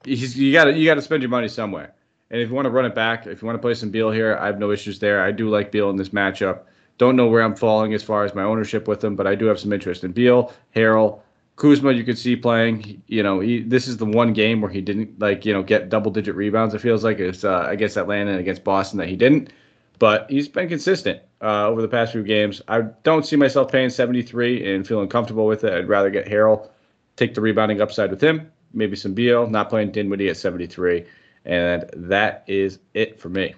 [0.04, 1.94] you got to you got to spend your money somewhere.
[2.30, 4.12] And if you want to run it back, if you want to play some Beal
[4.12, 5.24] here, I have no issues there.
[5.24, 6.60] I do like Beal in this matchup.
[6.98, 9.46] Don't know where I'm falling as far as my ownership with him, but I do
[9.46, 11.20] have some interest in Beal, Harrell,
[11.54, 11.92] Kuzma.
[11.92, 13.00] You could see playing.
[13.06, 15.88] You know, he, this is the one game where he didn't like you know get
[15.88, 16.74] double digit rebounds.
[16.74, 19.52] It feels like it's uh, against Atlanta and against Boston that he didn't,
[19.98, 22.60] but he's been consistent uh, over the past few games.
[22.66, 25.72] I don't see myself paying 73 and feeling comfortable with it.
[25.72, 26.68] I'd rather get Harrell,
[27.16, 31.04] take the rebounding upside with him, maybe some Beal, not playing Dinwiddie at 73,
[31.44, 33.54] and that is it for me.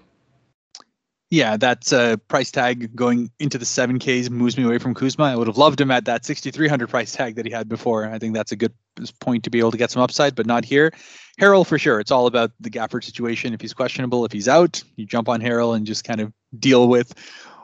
[1.30, 5.24] Yeah, that uh, price tag going into the 7Ks moves me away from Kuzma.
[5.24, 8.04] I would have loved him at that 6,300 price tag that he had before.
[8.04, 8.74] I think that's a good
[9.20, 10.92] point to be able to get some upside, but not here.
[11.40, 12.00] Harrell for sure.
[12.00, 13.54] It's all about the Gafford situation.
[13.54, 16.88] If he's questionable, if he's out, you jump on Harrell and just kind of deal
[16.88, 17.14] with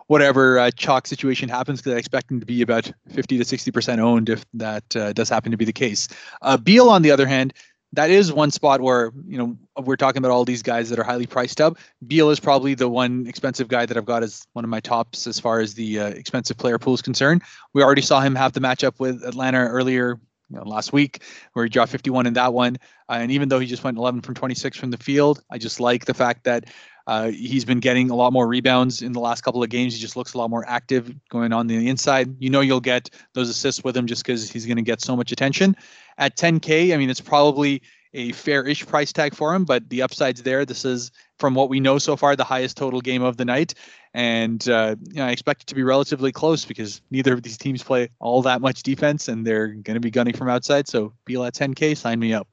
[0.06, 3.98] whatever uh, chalk situation happens because I expect him to be about 50 to 60%
[3.98, 6.06] owned if that uh, does happen to be the case.
[6.40, 7.52] Uh, Beal, on the other hand,
[7.92, 11.04] that is one spot where you know we're talking about all these guys that are
[11.04, 11.78] highly priced up.
[12.06, 15.26] Beal is probably the one expensive guy that I've got as one of my tops
[15.26, 17.42] as far as the uh, expensive player pool is concerned.
[17.72, 20.18] We already saw him have the matchup with Atlanta earlier
[20.50, 21.22] you know, last week
[21.52, 22.76] where he dropped 51 in that one.
[23.08, 25.80] Uh, and even though he just went 11 from 26 from the field, I just
[25.80, 26.66] like the fact that
[27.06, 29.94] uh, he's been getting a lot more rebounds in the last couple of games.
[29.94, 32.34] He just looks a lot more active going on the inside.
[32.40, 35.16] You know, you'll get those assists with him just because he's going to get so
[35.16, 35.76] much attention.
[36.18, 40.42] At 10K, I mean, it's probably a fair-ish price tag for him, but the upside's
[40.42, 40.64] there.
[40.64, 43.74] This is, from what we know so far, the highest total game of the night,
[44.14, 47.58] and uh, you know, I expect it to be relatively close because neither of these
[47.58, 50.88] teams play all that much defense, and they're going to be gunning from outside.
[50.88, 52.48] So Beal at 10K, sign me up.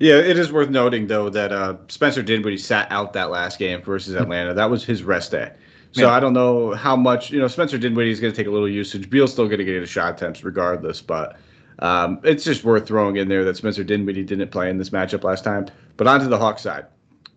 [0.00, 3.82] Yeah, it is worth noting though that uh, Spencer Dinwiddie sat out that last game
[3.82, 4.22] versus hmm.
[4.22, 4.54] Atlanta.
[4.54, 5.52] That was his rest day.
[5.92, 6.12] So yeah.
[6.12, 7.48] I don't know how much you know.
[7.48, 9.10] Spencer Dinwiddie is going to take a little usage.
[9.10, 11.36] Beal's still going to get a shot attempts regardless, but
[11.80, 15.24] um, it's just worth throwing in there that Spencer Dinwiddie didn't play in this matchup
[15.24, 15.66] last time.
[15.96, 16.86] But onto the Hawks side,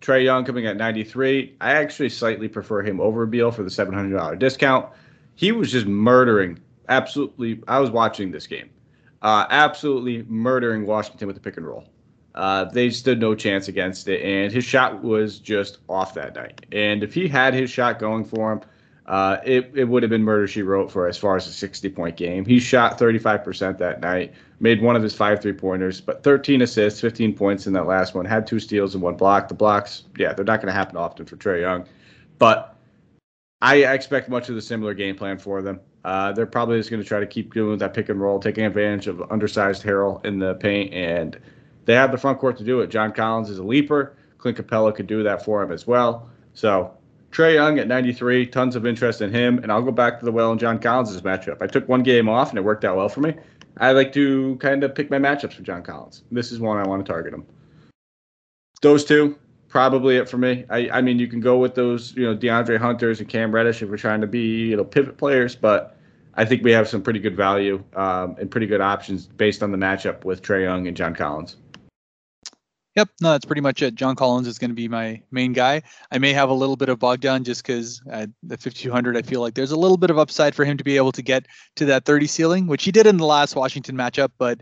[0.00, 1.56] Trae Young coming at 93.
[1.60, 4.88] I actually slightly prefer him over Beal for the $700 discount.
[5.34, 7.60] He was just murdering, absolutely.
[7.66, 8.70] I was watching this game,
[9.20, 11.88] uh, absolutely murdering Washington with the pick and roll.
[12.34, 16.66] Uh, they stood no chance against it, and his shot was just off that night.
[16.72, 18.60] And if he had his shot going for him,
[19.06, 21.90] uh, it, it would have been murder she wrote for as far as a 60
[21.90, 22.44] point game.
[22.44, 27.00] He shot 35% that night, made one of his five three pointers, but 13 assists,
[27.00, 29.48] 15 points in that last one, had two steals and one block.
[29.48, 31.86] The blocks, yeah, they're not going to happen often for Trae Young,
[32.38, 32.76] but
[33.60, 35.80] I expect much of the similar game plan for them.
[36.04, 38.64] Uh, they're probably just going to try to keep doing that pick and roll, taking
[38.64, 41.38] advantage of undersized Harrell in the paint, and
[41.84, 42.88] they have the front court to do it.
[42.88, 44.16] John Collins is a leaper.
[44.38, 46.28] Clint Capela could do that for him as well.
[46.54, 46.92] So
[47.30, 49.58] Trae Young at 93, tons of interest in him.
[49.58, 51.62] And I'll go back to the well and John Collins' matchup.
[51.62, 53.34] I took one game off and it worked out well for me.
[53.78, 56.22] I like to kind of pick my matchups for John Collins.
[56.30, 57.44] This is one I want to target him.
[58.82, 59.36] Those two,
[59.68, 60.64] probably it for me.
[60.70, 63.82] I, I mean, you can go with those, you know, DeAndre Hunters and Cam Reddish
[63.82, 65.98] if we're trying to be, you know, pivot players, but
[66.34, 69.72] I think we have some pretty good value um, and pretty good options based on
[69.72, 71.56] the matchup with Trae Young and John Collins.
[72.96, 73.96] Yep, no, that's pretty much it.
[73.96, 75.82] John Collins is going to be my main guy.
[76.12, 79.40] I may have a little bit of Bogdan just because at the 5200, I feel
[79.40, 81.86] like there's a little bit of upside for him to be able to get to
[81.86, 84.30] that 30 ceiling, which he did in the last Washington matchup.
[84.38, 84.60] But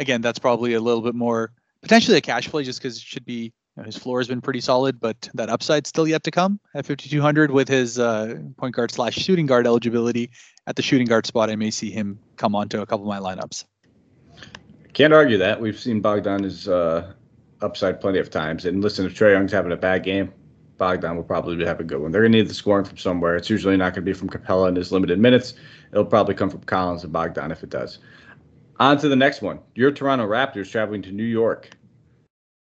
[0.00, 3.24] again, that's probably a little bit more potentially a cash play just because it should
[3.24, 6.32] be you know, his floor has been pretty solid, but that upside still yet to
[6.32, 10.32] come at 5200 with his uh, point guard slash shooting guard eligibility
[10.66, 11.48] at the shooting guard spot.
[11.48, 13.66] I may see him come onto a couple of my lineups.
[14.94, 15.60] Can't argue that.
[15.60, 17.12] We've seen Bogdan is uh,
[17.60, 18.64] upside plenty of times.
[18.64, 20.32] And listen, if Trae Young's having a bad game,
[20.78, 22.12] Bogdan will probably be have a good one.
[22.12, 23.36] They're going to need the scoring from somewhere.
[23.36, 25.54] It's usually not going to be from Capela in his limited minutes.
[25.90, 27.98] It'll probably come from Collins and Bogdan if it does.
[28.78, 29.58] On to the next one.
[29.74, 31.70] Your Toronto Raptors traveling to New York.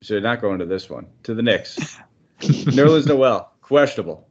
[0.03, 1.07] So you're not going to this one.
[1.25, 1.99] To the Knicks.
[2.41, 4.27] Nerlens Noel, questionable.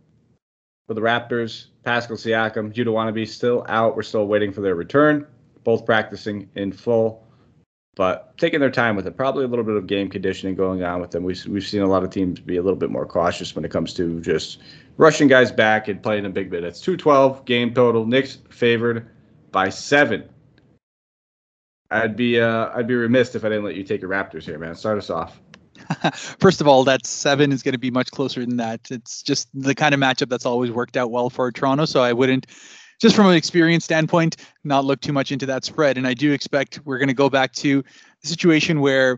[0.88, 3.96] For the Raptors, Pascal Siakam, Yuta Watanabe still out.
[3.96, 5.28] We're still waiting for their return.
[5.64, 7.25] Both practicing in full
[7.96, 9.16] but taking their time with it.
[9.16, 11.24] Probably a little bit of game conditioning going on with them.
[11.24, 13.72] We've, we've seen a lot of teams be a little bit more cautious when it
[13.72, 14.60] comes to just
[14.98, 16.64] rushing guys back and playing a big bit.
[16.64, 18.06] It's 212 game total.
[18.06, 19.10] Knicks favored
[19.52, 20.28] by seven.
[21.92, 24.60] I'd be uh, I'd be remiss if I didn't let you take your Raptors here,
[24.60, 24.76] man.
[24.76, 25.40] Start us off.
[26.40, 28.82] First of all, that seven is going to be much closer than that.
[28.90, 31.86] It's just the kind of matchup that's always worked out well for Toronto.
[31.86, 32.48] So I wouldn't
[33.00, 35.98] just from an experience standpoint, not look too much into that spread.
[35.98, 37.84] And I do expect we're going to go back to
[38.22, 39.12] the situation where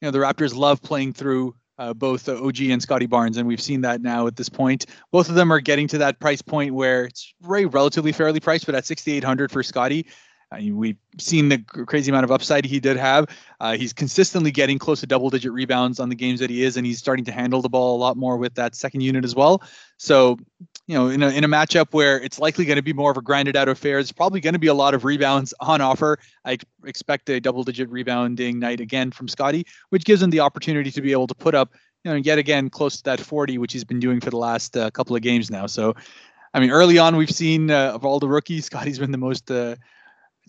[0.00, 3.60] you know the Raptors love playing through uh, both OG and Scottie Barnes, and we've
[3.60, 4.84] seen that now at this point.
[5.12, 8.66] Both of them are getting to that price point where it's very relatively fairly priced,
[8.66, 10.06] but at 6,800 for Scottie,
[10.52, 13.26] I mean, we've seen the crazy amount of upside he did have.
[13.60, 16.76] Uh, he's consistently getting close to double digit rebounds on the games that he is,
[16.76, 19.34] and he's starting to handle the ball a lot more with that second unit as
[19.34, 19.62] well.
[19.96, 20.38] So,
[20.88, 23.16] you know, in a, in a matchup where it's likely going to be more of
[23.16, 26.18] a grinded out affair, it's probably going to be a lot of rebounds on offer.
[26.44, 30.90] I expect a double digit rebounding night again from Scottie, which gives him the opportunity
[30.90, 33.72] to be able to put up, you know, yet again close to that 40, which
[33.72, 35.66] he's been doing for the last uh, couple of games now.
[35.66, 35.94] So,
[36.54, 39.48] I mean, early on, we've seen uh, of all the rookies, Scottie's been the most
[39.48, 39.76] uh,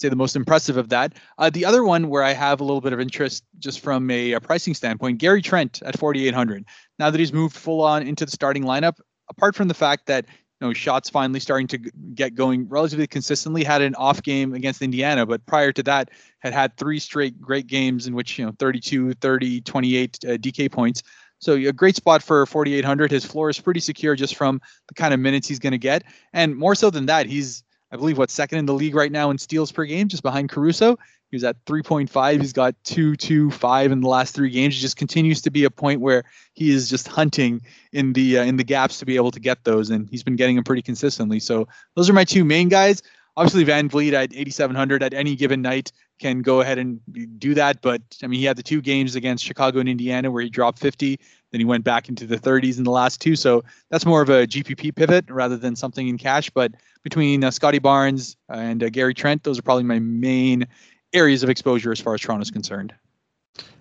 [0.01, 1.13] say the most impressive of that.
[1.37, 4.33] Uh, the other one where I have a little bit of interest just from a,
[4.33, 6.65] a, pricing standpoint, Gary Trent at 4,800.
[6.99, 10.25] Now that he's moved full on into the starting lineup, apart from the fact that
[10.59, 11.77] you know shots finally starting to
[12.13, 16.09] get going relatively consistently, had an off game against Indiana, but prior to that
[16.39, 20.71] had had three straight great games in which you know 32, 30, 28 uh, DK
[20.71, 21.03] points.
[21.39, 23.09] So a great spot for 4,800.
[23.09, 26.03] His floor is pretty secure just from the kind of minutes he's going to get,
[26.33, 29.31] and more so than that, he's I believe what second in the league right now
[29.31, 30.97] in steals per game, just behind Caruso.
[31.29, 32.41] He was at 3.5.
[32.41, 34.75] He's got two, two, five in the last three games.
[34.75, 36.23] He just continues to be a point where
[36.53, 37.61] he is just hunting
[37.93, 40.35] in the uh, in the gaps to be able to get those, and he's been
[40.35, 41.39] getting them pretty consistently.
[41.39, 43.01] So those are my two main guys.
[43.37, 46.99] Obviously, VanVleet at 8,700 at any given night can go ahead and
[47.39, 47.81] do that.
[47.81, 50.79] But I mean, he had the two games against Chicago and Indiana where he dropped
[50.79, 51.17] 50.
[51.51, 53.35] Then he went back into the 30s in the last two.
[53.35, 56.49] So that's more of a GPP pivot rather than something in cash.
[56.49, 60.67] But between uh, Scottie Barnes and uh, Gary Trent, those are probably my main
[61.13, 62.93] areas of exposure as far as Toronto's concerned.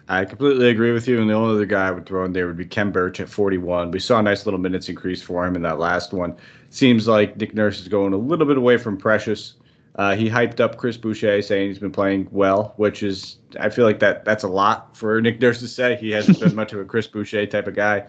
[0.08, 1.20] I completely agree with you.
[1.20, 3.28] And the only other guy I would throw in there would be Khem Birch at
[3.28, 3.92] 41.
[3.92, 6.36] We saw a nice little minutes increase for him in that last one.
[6.70, 9.54] Seems like Nick Nurse is going a little bit away from Precious.
[9.96, 13.84] Uh, he hyped up Chris Boucher, saying he's been playing well, which is I feel
[13.84, 15.96] like that that's a lot for Nick Nurse to say.
[15.96, 18.06] He hasn't been much of a Chris Boucher type of guy,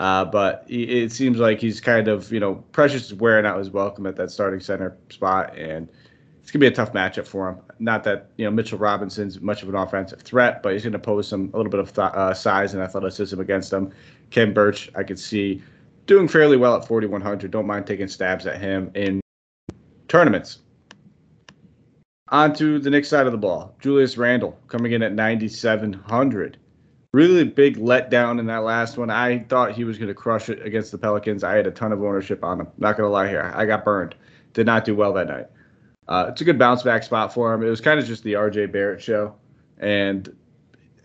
[0.00, 3.70] uh, but it seems like he's kind of you know Precious is wearing out his
[3.70, 5.88] welcome at that starting center spot, and
[6.40, 7.58] it's gonna be a tough matchup for him.
[7.78, 11.28] Not that you know Mitchell Robinson's much of an offensive threat, but he's gonna pose
[11.28, 13.92] some a little bit of th- uh, size and athleticism against him.
[14.30, 15.62] Khem Birch, I could see
[16.06, 17.50] doing fairly well at 4100.
[17.50, 19.20] Don't mind taking stabs at him in
[20.08, 20.60] tournaments.
[22.30, 23.74] On to the next side of the ball.
[23.80, 26.58] Julius Randle coming in at 9,700.
[27.14, 29.08] Really big letdown in that last one.
[29.08, 31.42] I thought he was going to crush it against the Pelicans.
[31.42, 32.68] I had a ton of ownership on him.
[32.76, 33.50] Not going to lie here.
[33.54, 34.14] I got burned.
[34.52, 35.46] Did not do well that night.
[36.06, 37.62] Uh, it's a good bounce back spot for him.
[37.62, 39.34] It was kind of just the RJ Barrett show,
[39.78, 40.34] and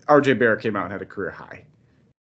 [0.08, 1.66] RJ Barrett came out and had a career high.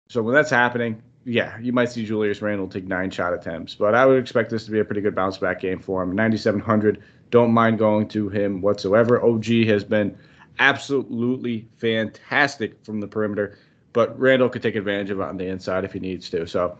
[0.08, 3.94] So when that's happening, yeah, you might see Julius Randle take nine shot attempts, but
[3.94, 6.12] I would expect this to be a pretty good bounce back game for him.
[6.12, 9.22] 9,700, don't mind going to him whatsoever.
[9.24, 10.16] OG has been
[10.58, 13.58] absolutely fantastic from the perimeter,
[13.92, 16.46] but Randle could take advantage of it on the inside if he needs to.
[16.46, 16.76] So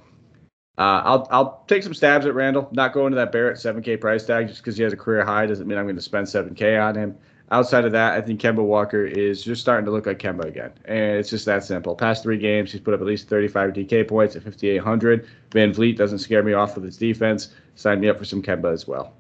[0.79, 2.69] uh, I'll I'll take some stabs at Randle.
[2.73, 5.47] Not going to that Barrett 7K price tag just because he has a career high
[5.47, 7.17] doesn't mean I'm going to spend 7K on him.
[7.53, 10.71] Outside of that, I think Kemba Walker is just starting to look like Kemba again,
[10.85, 11.97] and it's just that simple.
[11.97, 15.27] Past three games, he's put up at least 35 DK points at 5,800.
[15.51, 17.49] VanVleet doesn't scare me off with his defense.
[17.75, 19.15] Sign me up for some Kemba as well.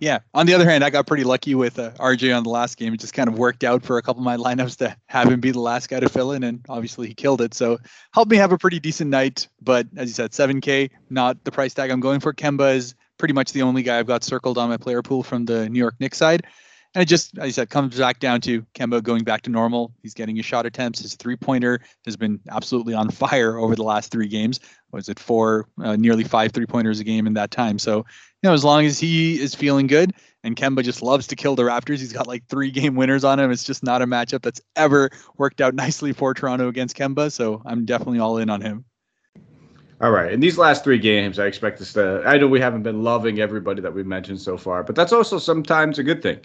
[0.00, 0.18] Yeah.
[0.34, 2.92] On the other hand, I got pretty lucky with uh, RJ on the last game.
[2.92, 5.40] It just kind of worked out for a couple of my lineups to have him
[5.40, 7.54] be the last guy to fill in, and obviously he killed it.
[7.54, 7.78] So
[8.12, 9.48] helped me have a pretty decent night.
[9.62, 12.34] But as you said, 7K, not the price tag I'm going for.
[12.34, 15.46] Kemba is pretty much the only guy I've got circled on my player pool from
[15.46, 16.44] the New York Knicks side.
[16.94, 19.92] And it just, as I said, comes back down to Kemba going back to normal.
[20.02, 21.00] He's getting his shot attempts.
[21.00, 24.60] His three pointer has been absolutely on fire over the last three games.
[24.92, 27.78] Was it four, uh, nearly five three pointers a game in that time?
[27.78, 28.06] So,
[28.46, 31.64] know, as long as he is feeling good and Kemba just loves to kill the
[31.64, 33.50] Raptors, he's got like three game winners on him.
[33.50, 37.30] It's just not a matchup that's ever worked out nicely for Toronto against Kemba.
[37.30, 38.84] So I'm definitely all in on him.
[40.00, 40.30] All right.
[40.30, 42.22] In these last three games, I expect us to.
[42.26, 45.38] I know we haven't been loving everybody that we've mentioned so far, but that's also
[45.38, 46.40] sometimes a good thing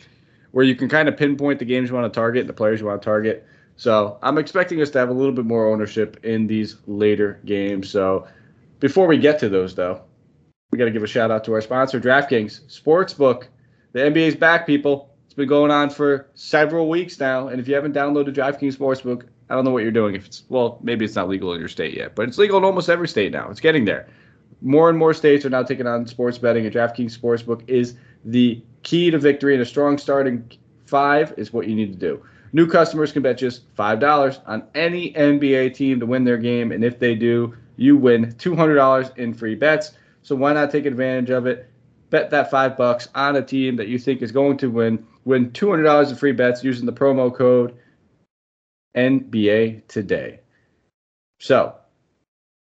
[0.52, 2.80] where you can kind of pinpoint the games you want to target, and the players
[2.80, 3.46] you want to target.
[3.76, 7.90] So I'm expecting us to have a little bit more ownership in these later games.
[7.90, 8.28] So
[8.80, 10.02] before we get to those, though,
[10.72, 13.48] we got to give a shout out to our sponsor, DraftKings Sportsbook.
[13.92, 15.10] The NBA's back, people.
[15.26, 19.24] It's been going on for several weeks now, and if you haven't downloaded DraftKings Sportsbook,
[19.50, 20.16] I don't know what you're doing.
[20.16, 22.64] If it's well, maybe it's not legal in your state yet, but it's legal in
[22.64, 23.50] almost every state now.
[23.50, 24.08] It's getting there.
[24.62, 28.62] More and more states are now taking on sports betting, and DraftKings Sportsbook is the
[28.84, 30.50] key to victory and a strong starting
[30.86, 32.24] five is what you need to do.
[32.54, 36.72] New customers can bet just $5 on any NBA team to win their game.
[36.74, 39.92] And if they do, you win $200 in free bets.
[40.24, 41.70] So why not take advantage of it?
[42.10, 45.06] Bet that five bucks on a team that you think is going to win.
[45.24, 47.76] Win $200 in free bets using the promo code
[48.96, 50.42] NBA today.
[51.40, 51.76] So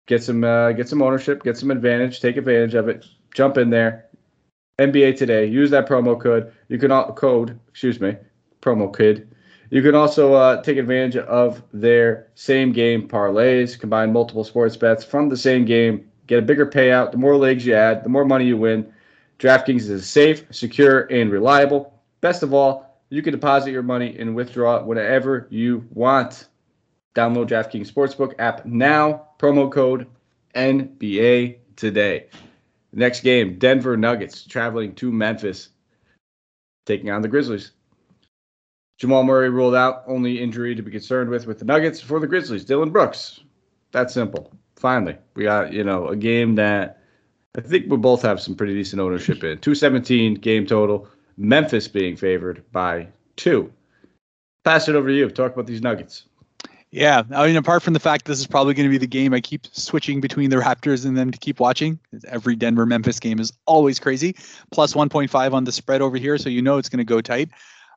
[0.07, 3.05] get some uh, get some ownership, get some advantage, take advantage of it.
[3.33, 4.05] Jump in there,
[4.79, 5.45] NBA Today.
[5.45, 6.51] Use that promo code.
[6.69, 8.15] You can all, code, excuse me,
[8.61, 9.29] promo kid.
[9.71, 15.03] You can also uh, take advantage of their same game parlays, combine multiple sports bets
[15.03, 17.11] from the same game, get a bigger payout.
[17.11, 18.91] The more legs you add, the more money you win.
[19.39, 21.93] DraftKings is safe, secure, and reliable.
[22.21, 26.47] Best of all, you can deposit your money and withdraw it whenever you want.
[27.15, 29.27] Download DraftKings Sportsbook app now.
[29.39, 30.07] Promo code
[30.55, 32.27] NBA today.
[32.93, 35.69] Next game, Denver Nuggets traveling to Memphis,
[36.85, 37.71] taking on the Grizzlies.
[38.97, 42.27] Jamal Murray ruled out, only injury to be concerned with with the Nuggets for the
[42.27, 42.63] Grizzlies.
[42.63, 43.41] Dillon Brooks.
[43.91, 44.53] That's simple.
[44.75, 47.01] Finally, we got you know a game that
[47.57, 49.57] I think we both have some pretty decent ownership in.
[49.59, 51.07] 217 game total.
[51.37, 53.71] Memphis being favored by two.
[54.63, 55.29] Pass it over to you.
[55.29, 56.25] Talk about these Nuggets.
[56.91, 59.33] Yeah, I mean, apart from the fact this is probably going to be the game
[59.33, 61.99] I keep switching between the Raptors and them to keep watching.
[62.27, 64.35] Every Denver Memphis game is always crazy.
[64.71, 67.49] Plus 1.5 on the spread over here, so you know it's going to go tight.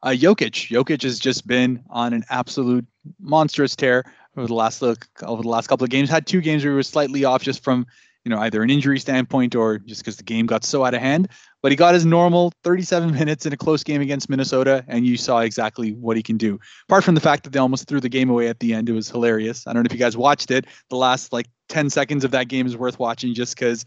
[0.02, 2.86] Uh, Jokic, Jokic has just been on an absolute
[3.20, 4.04] monstrous tear
[4.38, 6.08] over the last look over the last couple of games.
[6.08, 7.86] Had two games where he was slightly off just from
[8.24, 11.00] you know either an injury standpoint or just because the game got so out of
[11.00, 11.28] hand.
[11.62, 15.16] But he got his normal 37 minutes in a close game against Minnesota, and you
[15.16, 16.58] saw exactly what he can do.
[16.88, 18.92] Apart from the fact that they almost threw the game away at the end, it
[18.92, 19.66] was hilarious.
[19.66, 20.66] I don't know if you guys watched it.
[20.88, 23.84] The last like 10 seconds of that game is worth watching just because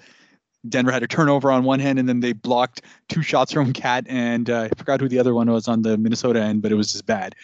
[0.68, 4.06] Denver had a turnover on one hand, and then they blocked two shots from KAT,
[4.08, 6.76] and uh, I forgot who the other one was on the Minnesota end, but it
[6.76, 7.36] was just bad.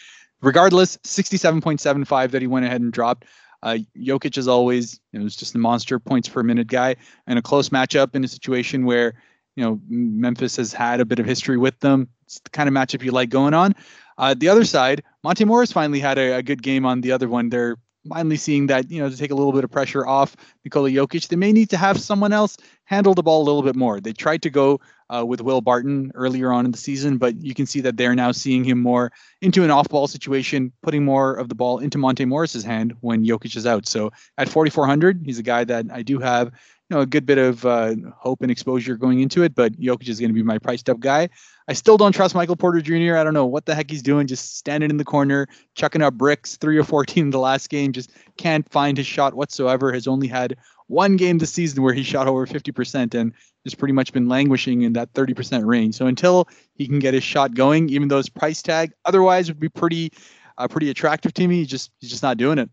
[0.41, 3.25] Regardless, 67.75 that he went ahead and dropped.
[3.63, 7.41] Uh, Jokic, as always, know, was just a monster points per minute guy, and a
[7.41, 9.15] close matchup in a situation where
[9.55, 12.07] you know Memphis has had a bit of history with them.
[12.25, 13.73] It's the kind of matchup you like going on.
[14.17, 17.27] Uh, the other side, Monte Morris finally had a, a, good game on the other
[17.27, 17.49] one.
[17.49, 17.77] They're
[18.07, 21.27] finally seeing that you know to take a little bit of pressure off Nikola Jokic.
[21.27, 23.99] They may need to have someone else handle the ball a little bit more.
[23.99, 24.79] They tried to go
[25.09, 28.15] uh, with Will Barton earlier on in the season, but you can see that they're
[28.15, 32.25] now seeing him more into an off-ball situation, putting more of the ball into Monte
[32.25, 33.87] Morris's hand when Jokic is out.
[33.87, 36.51] So at 4,400, he's a guy that I do have
[36.89, 40.19] know a good bit of uh, hope and exposure going into it, but Jokic is
[40.19, 41.29] going to be my priced up guy.
[41.67, 43.17] I still don't trust Michael Porter Jr.
[43.17, 46.13] I don't know what the heck he's doing, just standing in the corner, chucking up
[46.13, 49.91] bricks, three or 14 in the last game, just can't find his shot whatsoever.
[49.91, 50.55] Has only had
[50.87, 53.33] one game this season where he shot over 50% and
[53.65, 55.95] has pretty much been languishing in that 30% range.
[55.95, 59.59] So until he can get his shot going, even though his price tag otherwise would
[59.59, 60.13] be pretty,
[60.57, 62.69] uh, pretty attractive to me, he's just he's just not doing it.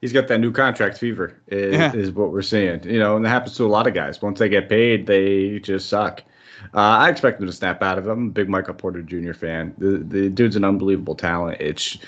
[0.00, 1.92] He's got that new contract fever, is, yeah.
[1.92, 2.82] is what we're seeing.
[2.84, 4.22] You know, and that happens to a lot of guys.
[4.22, 6.22] Once they get paid, they just suck.
[6.74, 8.10] Uh, I expect him to snap out of it.
[8.10, 9.32] I'm a big Michael Porter Jr.
[9.32, 9.74] fan.
[9.78, 11.60] The the dude's an unbelievable talent.
[11.60, 11.98] It's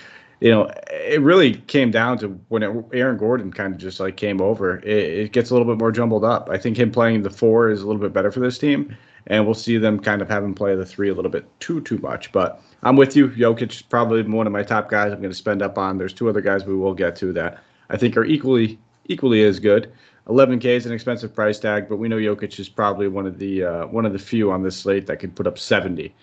[0.41, 4.17] you know, it really came down to when it, Aaron Gordon kind of just like
[4.17, 4.79] came over.
[4.79, 6.49] It, it, gets a little bit more jumbled up.
[6.51, 9.45] I think him playing the four is a little bit better for this team, and
[9.45, 11.99] we'll see them kind of have him play the three a little bit too too
[11.99, 12.33] much.
[12.33, 13.29] But I'm with you.
[13.29, 15.13] Jokic is probably one of my top guys.
[15.13, 15.99] I'm going to spend up on.
[15.99, 19.61] There's two other guys we will get to that I think are equally equally as
[19.61, 19.93] good.
[20.27, 23.65] 11K is an expensive price tag, but we know Jokic is probably one of the
[23.65, 26.15] uh, one of the few on this slate that could put up 70.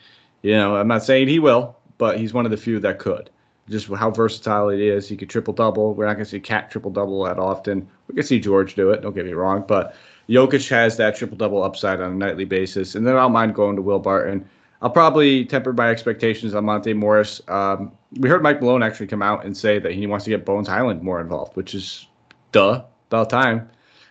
[0.41, 3.29] You know, I'm not saying he will, but he's one of the few that could
[3.69, 5.07] just how versatile it is.
[5.07, 5.93] He could triple double.
[5.93, 7.87] We're not going to see KAT triple double that often.
[8.07, 9.01] We can see George do it.
[9.01, 9.95] Don't get me wrong, but
[10.29, 12.95] Jokic has that triple double upside on a nightly basis.
[12.95, 14.47] And then I don't mind going to Will Barton.
[14.81, 17.41] I'll probably temper my expectations on Monte Morris.
[17.47, 20.45] Um, we heard Mike Malone actually come out and say that he wants to get
[20.45, 22.07] Bones Hyland more involved, which is
[22.51, 23.69] duh, about time.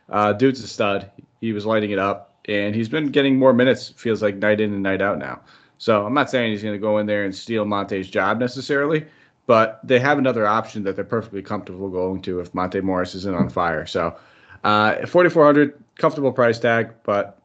[0.09, 1.11] Uh, dude's a stud.
[1.41, 3.91] He was lighting it up, and he's been getting more minutes.
[3.91, 5.41] Feels like night in and night out now.
[5.79, 9.05] So I'm not saying he's going to go in there and steal Monte's job necessarily,
[9.47, 13.35] but they have another option that they're perfectly comfortable going to if Monte Morris isn't
[13.35, 13.87] on fire.
[13.87, 14.17] So,
[14.65, 17.39] uh, 4,400, comfortable price tag, but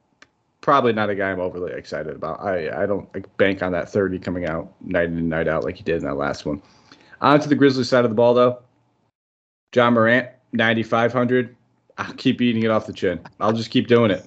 [0.61, 2.39] probably not a guy I'm overly excited about.
[2.41, 5.63] I, I don't like, bank on that 30 coming out night in and night out
[5.63, 6.61] like he did in that last one.
[7.19, 8.59] On to the Grizzlies side of the ball, though.
[9.75, 11.55] Ja Morant, 9,500.
[11.97, 13.19] I'll keep eating it off the chin.
[13.39, 14.25] I'll just keep doing it.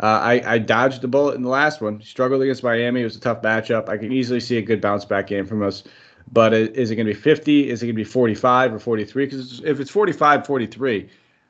[0.00, 2.02] Uh, I, I dodged the bullet in the last one.
[2.02, 3.02] Struggled against Miami.
[3.02, 3.88] It was a tough matchup.
[3.88, 5.84] I can easily see a good bounce back game from us.
[6.32, 7.70] But is it going to be 50?
[7.70, 9.26] Is it going to be 45 or 43?
[9.26, 11.08] Because if it's 45, 43,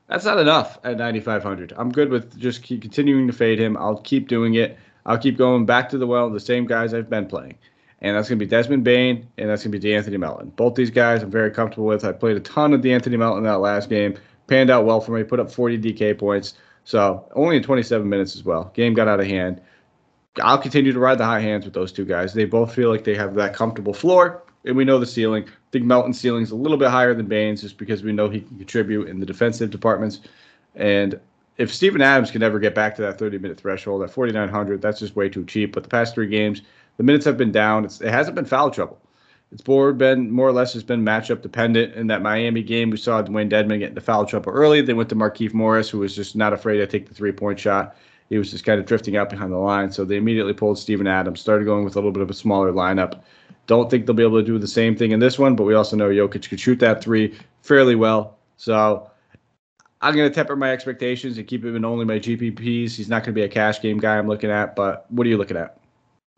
[0.09, 1.73] that's not enough at 9,500.
[1.77, 3.77] I'm good with just continuing to fade him.
[3.77, 4.79] I'll keep doing it.
[5.07, 7.59] I'll keep going back to the well, the same guys I've been playing.
[8.01, 10.51] And that's going to be Desmond Bane and that's going to be De'Anthony Melton.
[10.51, 12.05] Both these guys I'm very comfortable with.
[12.05, 14.19] I played a ton of De'Anthony Melton that last game.
[14.47, 15.25] Panned out well for me.
[15.25, 16.55] Put up 40 DK points.
[16.85, 18.71] So only in 27 minutes as well.
[18.75, 19.63] Game got out of hand.
[20.43, 22.35] I'll continue to ride the high hands with those two guys.
[22.35, 25.45] They both feel like they have that comfortable floor and we know the ceiling.
[25.45, 28.29] I think Melton's ceiling is a little bit higher than Bane's just because we know
[28.29, 30.21] he can contribute in the defensive departments.
[30.75, 31.21] And
[31.57, 35.01] if Steven Adams can ever get back to that 30 minute threshold at 4,900, that's
[35.01, 35.75] just way too cheap.
[35.75, 36.63] But the past three games,
[36.97, 37.85] the minutes have been down.
[37.85, 38.99] It's, it hasn't been foul trouble.
[39.53, 41.95] It's more been more or less has been matchup dependent.
[41.95, 44.81] In that Miami game, we saw Dewayne Dedmon get into foul trouble early.
[44.81, 47.61] They went to Markieff Morris, who was just not afraid to take the three point
[47.61, 47.97] shot.
[48.31, 49.93] He was just kind of drifting out behind the line.
[49.93, 52.73] So they immediately pulled Steven Adams, started going with a little bit of a smaller
[52.73, 53.21] lineup.
[53.67, 55.75] Don't think they'll be able to do the same thing in this one, but we
[55.75, 58.37] also know Jokic could shoot that three fairly well.
[58.57, 59.11] So
[60.01, 62.95] I'm going to temper my expectations and keep him in only my GPPs.
[62.95, 65.31] He's not going to be a cash game guy I'm looking at, but what are
[65.31, 65.79] you looking at?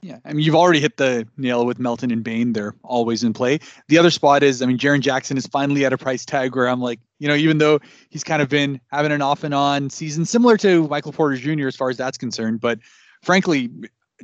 [0.03, 2.53] Yeah, I mean, you've already hit the nail with Melton and Bane.
[2.53, 3.59] They're always in play.
[3.89, 6.69] The other spot is, I mean, Jaren Jackson is finally at a price tag where
[6.69, 9.91] I'm like, you know, even though he's kind of been having an off and on
[9.91, 11.67] season similar to Michael Porter Jr.
[11.67, 12.79] as far as that's concerned, but
[13.23, 13.71] frankly,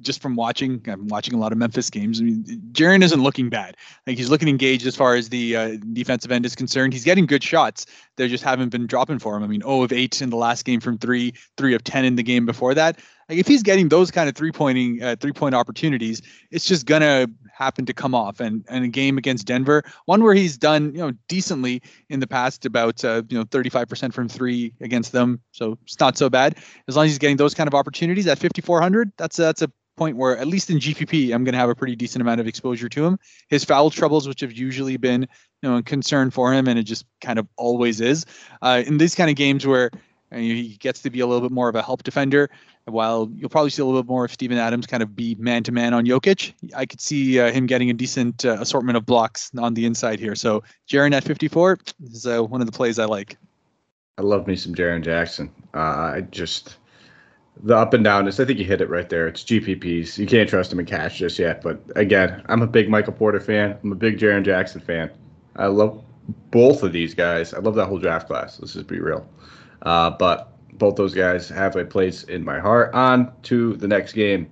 [0.01, 2.21] just from watching, I'm watching a lot of Memphis games.
[2.21, 3.77] I mean, Jaren isn't looking bad.
[4.07, 6.93] Like he's looking engaged as far as the uh, defensive end is concerned.
[6.93, 7.87] He's getting good shots.
[8.17, 9.43] They just haven't been dropping for him.
[9.43, 12.17] I mean, 0 of 8 in the last game from three, 3 of 10 in
[12.17, 12.99] the game before that.
[13.33, 16.21] Like if he's getting those kind of three pointing, uh, three point opportunities,
[16.51, 18.41] it's just gonna happen to come off.
[18.41, 22.27] And and a game against Denver, one where he's done you know decently in the
[22.27, 26.59] past, about uh, you know 35% from three against them, so it's not so bad.
[26.89, 29.73] As long as he's getting those kind of opportunities at 5400, that's a, that's a
[29.97, 32.47] point where, at least in GPP, I'm going to have a pretty decent amount of
[32.47, 33.19] exposure to him.
[33.49, 35.23] His foul troubles, which have usually been,
[35.63, 38.27] you know, a concern for him, and it just kind of always is.
[38.61, 39.91] Uh, in these kind of games where
[40.33, 42.51] and he gets to be a little bit more of a help defender.
[42.87, 45.63] While you'll probably see a little bit more of Steven Adams kind of be man
[45.65, 49.07] to man on Jokic, I could see uh, him getting a decent uh, assortment of
[49.07, 50.35] blocks on the inside here.
[50.35, 51.79] So Jaren at 54
[52.11, 53.37] is uh, one of the plays I like.
[54.19, 55.53] I love me some Jaren Jackson.
[55.75, 55.79] Uh,
[56.17, 56.79] I just
[57.63, 58.41] the up and down is.
[58.41, 59.29] I think you hit it right there.
[59.29, 60.19] It's GPPs.
[60.19, 61.63] You can't trust him in cash just yet.
[61.63, 63.79] But again, I'm a big Michael Porter fan.
[63.83, 65.11] I'm a big Jaren Jackson fan.
[65.57, 66.03] I love
[66.51, 67.53] both of these guys.
[67.53, 68.59] I love that whole draft class.
[68.61, 69.29] Let's just be real.
[69.83, 72.93] Uh, but both those guys have a place in my heart.
[72.95, 74.51] On to the next game.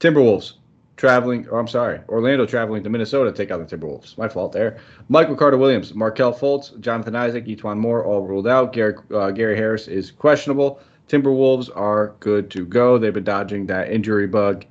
[0.00, 0.54] Timberwolves
[0.96, 4.18] traveling, or I'm sorry, Orlando traveling to Minnesota to take on the Timberwolves.
[4.18, 4.78] My fault there.
[5.08, 8.72] Michael Carter Williams, Markelle Fultz, Jonathan Isaac, E'Twaun Moore all ruled out.
[8.72, 10.80] Gary, uh, Gary Harris is questionable.
[11.10, 12.96] Timberwolves are good to go.
[12.96, 14.64] They've been dodging that injury bug.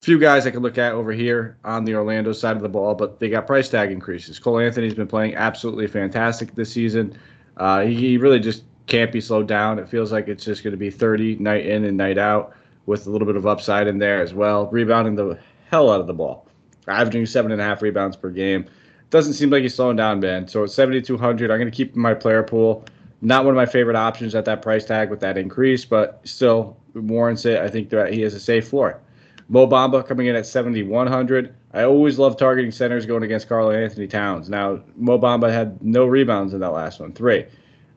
[0.00, 2.94] Few guys I could look at over here on the Orlando side of the ball,
[2.94, 4.38] but they got price tag increases.
[4.38, 7.18] Cole Anthony's been playing absolutely fantastic this season.
[7.58, 9.78] Uh, he, he really just can't be slowed down.
[9.78, 12.56] It feels like it's just going to be 30 night in and night out
[12.86, 14.68] with a little bit of upside in there as well.
[14.68, 15.38] Rebounding the
[15.70, 16.48] hell out of the ball,
[16.88, 18.64] averaging seven and a half rebounds per game.
[19.10, 20.48] Doesn't seem like he's slowing down, Ben.
[20.48, 22.86] So at 7,200, I'm going to keep my player pool.
[23.20, 26.76] Not one of my favorite options at that price tag with that increase, but still
[26.94, 27.60] warrants it.
[27.60, 29.00] I think that he has a safe floor.
[29.48, 31.54] Mo Bamba coming in at 7,100.
[31.72, 34.48] I always love targeting centers going against Karl-Anthony Towns.
[34.48, 37.46] Now, Mo Bamba had no rebounds in that last one, three.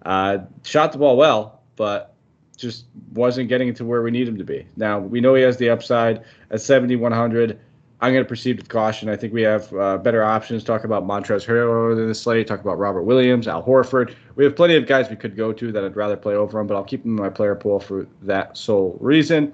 [0.05, 2.13] Uh, shot the ball well, but
[2.55, 4.67] just wasn't getting to where we need him to be.
[4.75, 7.59] Now, we know he has the upside at 7,100.
[8.01, 9.09] I'm going to proceed with caution.
[9.09, 10.63] I think we have uh, better options.
[10.63, 12.47] Talk about Montrezl Harrell in the slate.
[12.47, 14.15] Talk about Robert Williams, Al Horford.
[14.35, 16.67] We have plenty of guys we could go to that I'd rather play over him,
[16.67, 19.53] but I'll keep him in my player pool for that sole reason.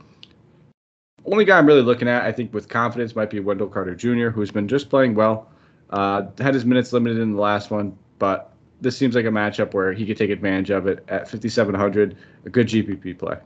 [1.25, 4.29] Only guy I'm really looking at, I think, with confidence might be Wendell Carter Jr.,
[4.29, 5.49] who's been just playing well.
[5.89, 9.73] Uh, had his minutes limited in the last one, but this seems like a matchup
[9.73, 12.15] where he could take advantage of it at 5,700.
[12.45, 13.37] A good GPP play.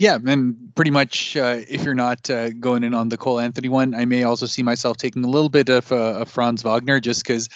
[0.00, 3.68] Yeah, and pretty much uh, if you're not uh, going in on the Cole Anthony
[3.68, 7.22] one, I may also see myself taking a little bit of, uh, Franz Wagner just
[7.22, 7.50] because,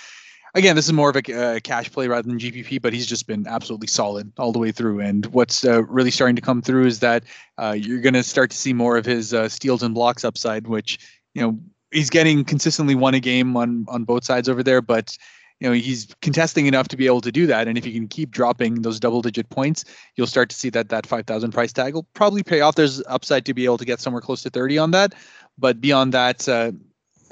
[0.54, 3.26] again, this is more of a uh, cash play rather than GPP, but he's just
[3.26, 5.00] been absolutely solid all the way through.
[5.00, 7.24] And what's uh, really starting to come through is that
[7.56, 10.98] uh, you're going to start to see more of his steals and blocks upside, which,
[11.32, 11.58] you know,
[11.92, 15.16] he's getting consistently one a game on on both sides over there, but
[15.64, 17.66] you know he's contesting enough to be able to do that.
[17.66, 20.90] And if you can keep dropping those double digit points you'll start to see that
[20.90, 22.74] that 5000 price tag will probably pay off.
[22.74, 25.14] There's upside to be able to get somewhere close to 30 on that.
[25.56, 26.72] But beyond that uh,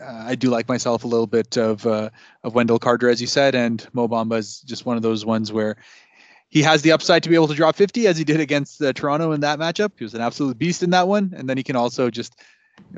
[0.02, 2.08] uh, I do like myself a little bit of uh,
[2.42, 5.52] of Wendell Carter, as you said, and Mo Bamba is just one of those ones
[5.52, 5.76] where
[6.48, 8.92] he has the upside to be able to drop 50 as he did against uh,
[8.92, 9.92] Toronto in that matchup.
[9.96, 12.34] He was an absolute beast in that one, and then he can also just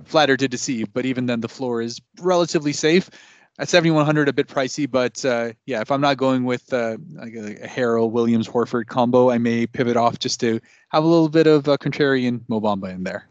[0.05, 0.93] flatter to deceive.
[0.93, 3.11] But even then, the floor is relatively safe
[3.59, 7.35] at 7100 a bit pricey but uh, yeah if i'm not going with uh, like
[7.35, 11.47] a, harrell williams horford combo i may pivot off just to have a little bit
[11.47, 13.29] of a contrarian Mo Bamba in there.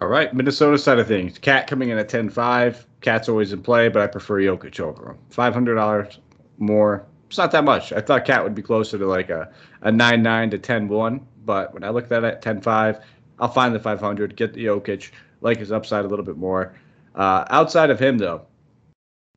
[0.00, 1.38] All right minnesota side of things.
[1.38, 5.18] KAT coming in at 10-5 KAT's always in play but i prefer Jokic over him.
[5.30, 6.18] $500
[6.58, 7.92] more it's not that much.
[7.92, 9.50] I thought KAT would be closer to like a,
[9.82, 13.02] a 9-9 to 10-1 but when i look at it 10-5
[13.40, 15.10] i'll find the 500 get the Jokic
[15.40, 16.76] like his upside a little bit more.
[17.14, 18.46] Uh, outside of him though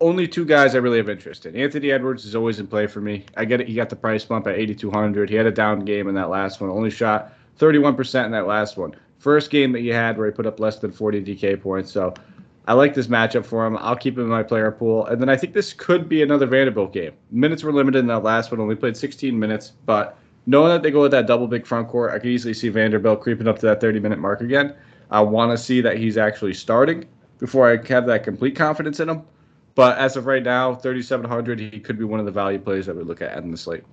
[0.02, 1.56] only two guys I really have interest in.
[1.56, 3.26] Anthony Edwards is always in play for me.
[3.36, 3.68] I get it.
[3.68, 5.30] He got the price bump at 8,200.
[5.30, 6.70] He had a down game in that last one.
[6.70, 8.96] Only shot 31% in that last one.
[9.18, 11.92] First game that he had where he put up less than 40 DK points.
[11.92, 12.14] So
[12.66, 13.78] I like this matchup for him.
[13.78, 15.06] I'll keep him in my player pool.
[15.08, 17.12] And then I think this could be another Vanderbilt game.
[17.32, 18.62] Minutes were limited in that last one.
[18.62, 19.74] Only played 16 minutes.
[19.86, 22.70] But knowing that they go with that double big front court, I could easily see
[22.70, 24.74] Vanderbilt creeping up to that 30 minute mark again.
[25.12, 27.06] I want to see that he's actually starting
[27.40, 29.24] before I have that complete confidence in him.
[29.80, 32.98] But as of right now, 3,700, he could be one of the value plays that
[32.98, 33.86] we look at in the slate.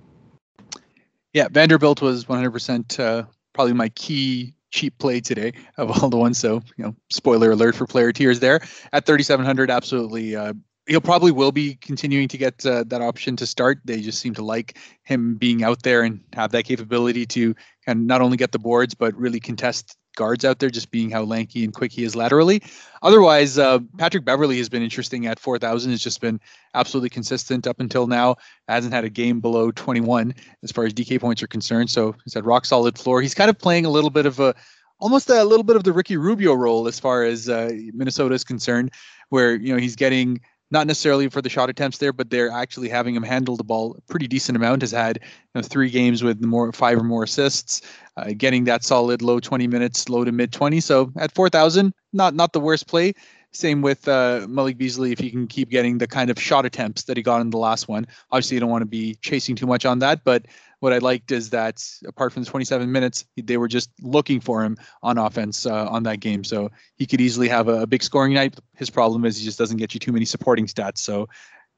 [1.31, 3.23] Yeah, Vanderbilt was 100% uh,
[3.53, 6.39] probably my key cheap play today of all the ones.
[6.39, 8.59] So, you know, spoiler alert for player tiers there
[8.91, 9.71] at 3,700.
[9.71, 10.35] Absolutely.
[10.35, 10.55] Uh,
[10.87, 13.79] he'll probably will be continuing to get uh, that option to start.
[13.85, 18.01] They just seem to like him being out there and have that capability to kind
[18.01, 21.23] of not only get the boards, but really contest guards out there, just being how
[21.23, 22.61] lanky and quick he is laterally.
[23.01, 25.91] Otherwise, uh, Patrick Beverley has been interesting at 4,000.
[25.91, 26.41] Has just been
[26.73, 28.35] absolutely consistent up until now.
[28.67, 31.89] Hasn't had a game below 21 as far as DK points are concerned.
[31.89, 33.21] So he's had rock solid floor.
[33.21, 34.53] He's kind of playing a little bit of a
[34.99, 38.43] almost a little bit of the Ricky Rubio role as far as uh, Minnesota is
[38.43, 38.91] concerned,
[39.29, 40.41] where you know he's getting
[40.71, 43.95] not necessarily for the shot attempts there, but they're actually having him handle the ball
[43.97, 44.81] a pretty decent amount.
[44.81, 47.81] Has had you know, three games with more five or more assists,
[48.17, 50.79] uh, getting that solid low 20 minutes, low to mid 20.
[50.79, 53.13] So at 4,000, not not the worst play.
[53.53, 57.03] Same with uh, Malik Beasley if he can keep getting the kind of shot attempts
[57.03, 58.05] that he got in the last one.
[58.31, 60.45] Obviously, you don't want to be chasing too much on that, but
[60.79, 64.63] what I liked is that apart from the 27 minutes, they were just looking for
[64.63, 66.43] him on offense uh, on that game.
[66.43, 68.55] So he could easily have a, a, big scoring night.
[68.75, 70.99] His problem is he just doesn't get you too many supporting stats.
[70.99, 71.27] So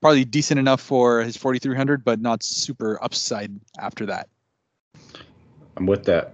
[0.01, 4.27] probably decent enough for his 4,300, but not super upside after that.
[5.77, 6.33] I'm with that.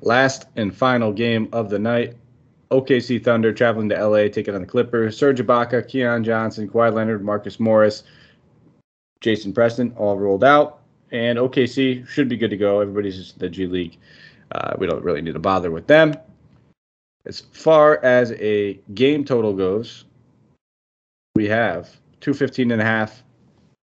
[0.00, 2.16] Last and final game of the night.
[2.70, 5.18] OKC Thunder traveling to LA, taking on the Clippers.
[5.18, 8.04] Serge Ibaka, Keon Johnson, Kawhi Leonard, Marcus Morris,
[9.20, 10.79] Jason Preston, all rolled out
[11.12, 12.80] and OKC should be good to go.
[12.80, 13.98] Everybody's just the G League.
[14.52, 16.14] Uh, we don't really need to bother with them.
[17.26, 20.04] As far as a game total goes,
[21.34, 21.88] we have
[22.20, 23.22] 215 and a half.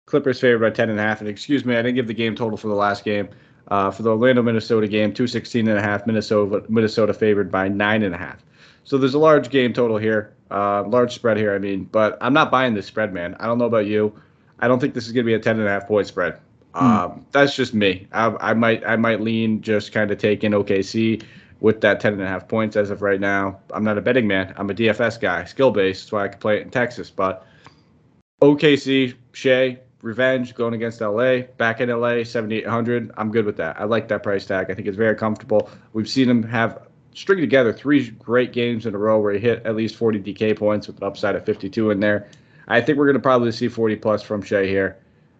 [0.06, 1.20] Clippers favored by 10 and a half.
[1.20, 3.28] And excuse me, I didn't give the game total for the last game.
[3.68, 6.06] Uh, for the Orlando Minnesota game, 216 and a half.
[6.06, 8.42] Minnesota Minnesota favored by nine and a half.
[8.84, 11.54] So there's a large game total here, uh, large spread here.
[11.54, 13.36] I mean, but I'm not buying this spread, man.
[13.38, 14.18] I don't know about you.
[14.60, 16.38] I don't think this is going to be a 10 and a half point spread.
[16.78, 16.86] Hmm.
[16.86, 18.06] Um, that's just me.
[18.12, 21.24] I, I, might I might lean just kind of taking OKC
[21.60, 23.58] with that 10 and a half points as of right now.
[23.72, 24.54] I'm not a betting man.
[24.56, 26.04] I'm a DFS guy, skill based.
[26.04, 27.10] That's why I can play it in Texas.
[27.10, 27.44] But
[28.40, 33.10] OKC, Shai, revenge going against LA, back in LA, 7,800.
[33.16, 33.80] I'm good with that.
[33.80, 34.70] I like that price tag.
[34.70, 35.68] I think it's very comfortable.
[35.94, 39.66] We've seen him have string together three great games in a row where he hit
[39.66, 42.28] at least 40 DK points with an upside of 52 in there.
[42.68, 44.98] I think we're going to probably see 40 plus from Shai here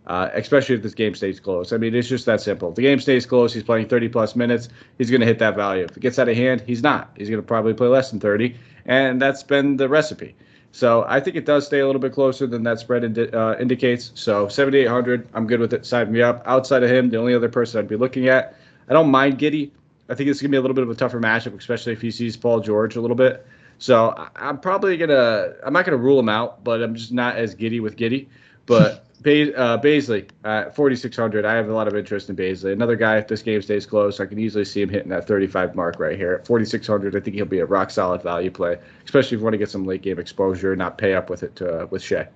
[0.09, 1.72] uh, especially if this game stays close.
[1.72, 2.70] I mean, it's just that simple.
[2.70, 5.54] If the game stays close, he's playing 30 plus minutes, he's going to hit that
[5.54, 5.84] value.
[5.84, 7.11] If it gets out of hand, he's not.
[7.16, 8.56] He's going to probably play less than 30,
[8.86, 10.34] and that's been the recipe.
[10.72, 13.56] So I think it does stay a little bit closer than that spread indi- uh,
[13.59, 14.12] indicates.
[14.14, 15.86] So 7,800, I'm good with it.
[15.86, 16.42] Sign me up.
[16.46, 18.54] Outside of him, the only other person I'd be looking at,
[18.88, 19.70] I don't mind Giddey.
[20.11, 22.00] I think it's going to be a little bit of a tougher matchup, especially if
[22.00, 23.46] he sees Paul George a little bit.
[23.78, 27.54] So I'm probably gonna, I'm not gonna rule him out, but I'm just not as
[27.54, 28.26] giddy with Giddey.
[28.66, 31.44] But Ba- uh, Bazley at 4,600.
[31.44, 32.72] I have a lot of interest in Bazley.
[32.72, 35.74] Another guy, if this game stays close, I can easily see him hitting that 35
[35.74, 36.34] mark right here.
[36.34, 39.54] At 4,600, I think he'll be a rock solid value play, especially if you want
[39.54, 42.28] to get some late game exposure, not pay up with it to, uh, with Shai.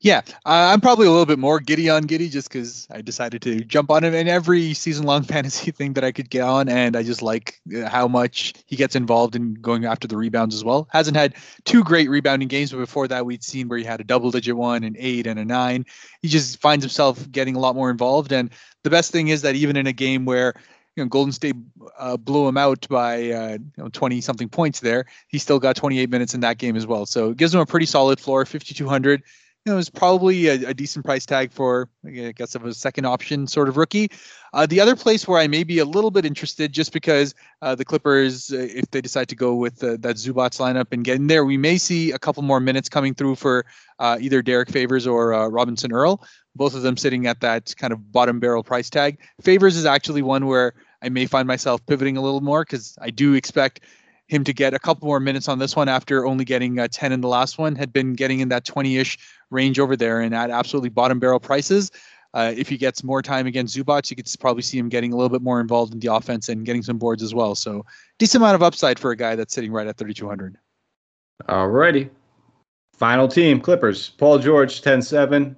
[0.00, 3.40] Yeah, uh, I'm probably a little bit more giddy on Giddey just because I decided
[3.42, 6.94] to jump on him in every season-long fantasy thing that I could get on, and
[6.96, 10.62] I just like uh, how much he gets involved in going after the rebounds as
[10.62, 10.86] well.
[10.92, 11.34] Hasn't had
[11.64, 14.84] two great rebounding games, but before that, we'd seen where he had a double-digit one,
[14.84, 15.86] an eight, and a nine.
[16.20, 18.50] He just finds himself getting a lot more involved, and
[18.84, 20.54] the best thing is that even in a game where
[20.94, 21.56] you know, Golden State
[21.98, 25.06] uh, blew him out by uh, you know 20 something points there.
[25.28, 27.06] He still got 28 minutes in that game as well.
[27.06, 29.22] So it gives him a pretty solid floor, 5200
[29.66, 32.72] you know, it was probably a, a, decent price tag for, I guess, of a
[32.72, 34.12] second option sort of rookie.
[34.52, 37.74] Uh, the other place where I may be a little bit interested, just because uh,
[37.74, 41.26] the Clippers, uh, if they decide to go with that Zubac lineup and get in
[41.26, 43.66] there, we may see a couple more minutes coming through for
[43.98, 46.24] uh, either Derrick Favors or uh, Robinson Earl.
[46.54, 49.18] Both of them sitting at that kind of bottom barrel price tag.
[49.42, 53.10] Favors is actually one where I may find myself pivoting a little more because I
[53.10, 53.80] do expect
[54.28, 57.12] him to get a couple more minutes on this one after only getting uh, 10
[57.12, 59.18] in the last one, had been getting in that 20 ish
[59.50, 61.90] range over there and at absolutely bottom barrel prices.
[62.34, 65.16] Uh, if he gets more time against Zubac, you could probably see him getting a
[65.16, 67.54] little bit more involved in the offense and getting some boards as well.
[67.54, 67.84] So
[68.18, 70.58] decent amount of upside for a guy that's sitting right at 3,200.
[71.48, 72.10] All righty.
[72.92, 74.10] Final team, Clippers.
[74.10, 75.54] Paul George, 10-7.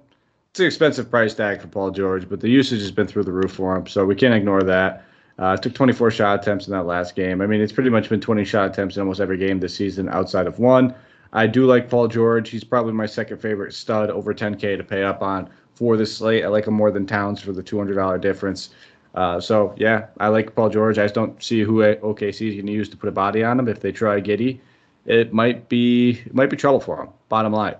[0.51, 3.31] It's an expensive price tag for Paul George, but the usage has been through the
[3.31, 5.05] roof for him, so we can't ignore that.
[5.39, 7.39] Uh, took 24 shot attempts in that last game.
[7.39, 10.09] I mean, it's pretty much been 20 shot attempts in almost every game this season
[10.09, 10.93] outside of one.
[11.31, 12.49] I do like Paul George.
[12.49, 16.43] He's probably my second favorite stud over 10K to pay up on for this slate.
[16.43, 18.71] I like him more than Towns for the $200 difference.
[19.15, 20.97] Uh, so, yeah, I like Paul George.
[20.97, 23.57] I just don't see who OKC is going to use to put a body on
[23.57, 23.69] him.
[23.69, 24.59] If they try Giddey,
[25.05, 27.09] it might be it might be trouble for him.
[27.29, 27.75] Bottom line,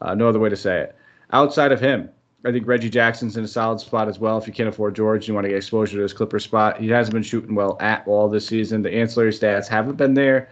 [0.00, 0.96] uh, no other way to say it.
[1.32, 2.10] Outside of him,
[2.46, 4.36] I think Reggie Jackson's in a solid spot as well.
[4.36, 6.78] If you can't afford George, you want to get exposure to his Clipper spot.
[6.78, 8.82] He hasn't been shooting well at all this season.
[8.82, 10.50] The ancillary stats haven't been there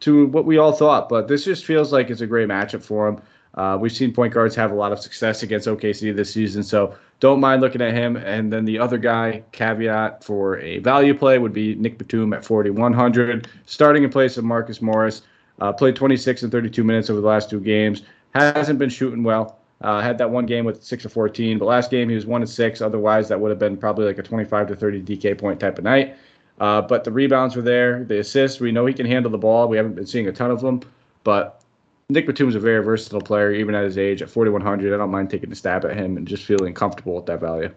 [0.00, 3.08] to what we all thought, but this just feels like it's a great matchup for
[3.08, 3.22] him.
[3.54, 6.94] Uh, we've seen point guards have a lot of success against OKC this season, so
[7.20, 8.16] don't mind looking at him.
[8.16, 12.44] And then the other guy, caveat for a value play, would be Nick Batum at
[12.44, 15.22] 4,100, starting in place of Marcus Morris.
[15.60, 18.02] Uh, played 26 and 32 minutes over the last two games.
[18.34, 19.60] Hasn't been shooting well.
[19.80, 22.40] Uh, had that one game with six or 14, but last game he was one
[22.40, 22.80] to six.
[22.80, 25.84] Otherwise, that would have been probably like a 25 to 30 DK point type of
[25.84, 26.16] night.
[26.60, 28.60] Uh, but the rebounds were there, the assists.
[28.60, 29.68] We know he can handle the ball.
[29.68, 30.80] We haven't been seeing a ton of them,
[31.24, 31.62] but
[32.08, 34.94] Nick Batum's a very versatile player, even at his age at 4,100.
[34.94, 37.72] I don't mind taking a stab at him and just feeling comfortable with that value.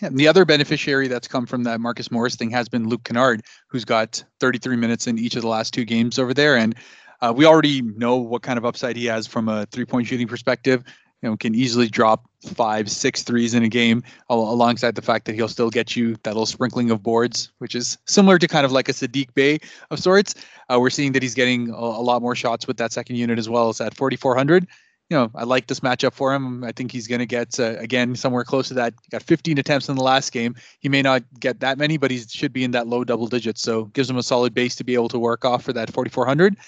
[0.00, 3.42] And the other beneficiary that's come from that Marcus Morris thing has been Luke Kennard,
[3.66, 6.56] who's got 33 minutes in each of the last two games over there.
[6.56, 6.76] And
[7.20, 10.28] uh, we already know what kind of upside he has from a three point shooting
[10.28, 10.84] perspective.
[11.22, 15.34] you know, can easily drop five, six threes in a game, alongside the fact that
[15.34, 18.72] he'll still get you that little sprinkling of boards, which is similar to kind of
[18.72, 19.58] like a Saddiq Bey
[19.90, 20.34] of sorts.
[20.68, 23.38] Uh, we're seeing that he's getting a, a, lot more shots with that second unit
[23.38, 24.68] as well as at 4,400.
[25.10, 26.62] You know, I like this matchup for him.
[26.62, 28.92] I think he's going to get uh, again somewhere close to that.
[29.02, 30.54] He got 15 attempts in the last game.
[30.80, 33.62] He may not get that many, but he should be in that low double digits.
[33.62, 36.58] So gives him a solid base to be able to work off for that 4,400.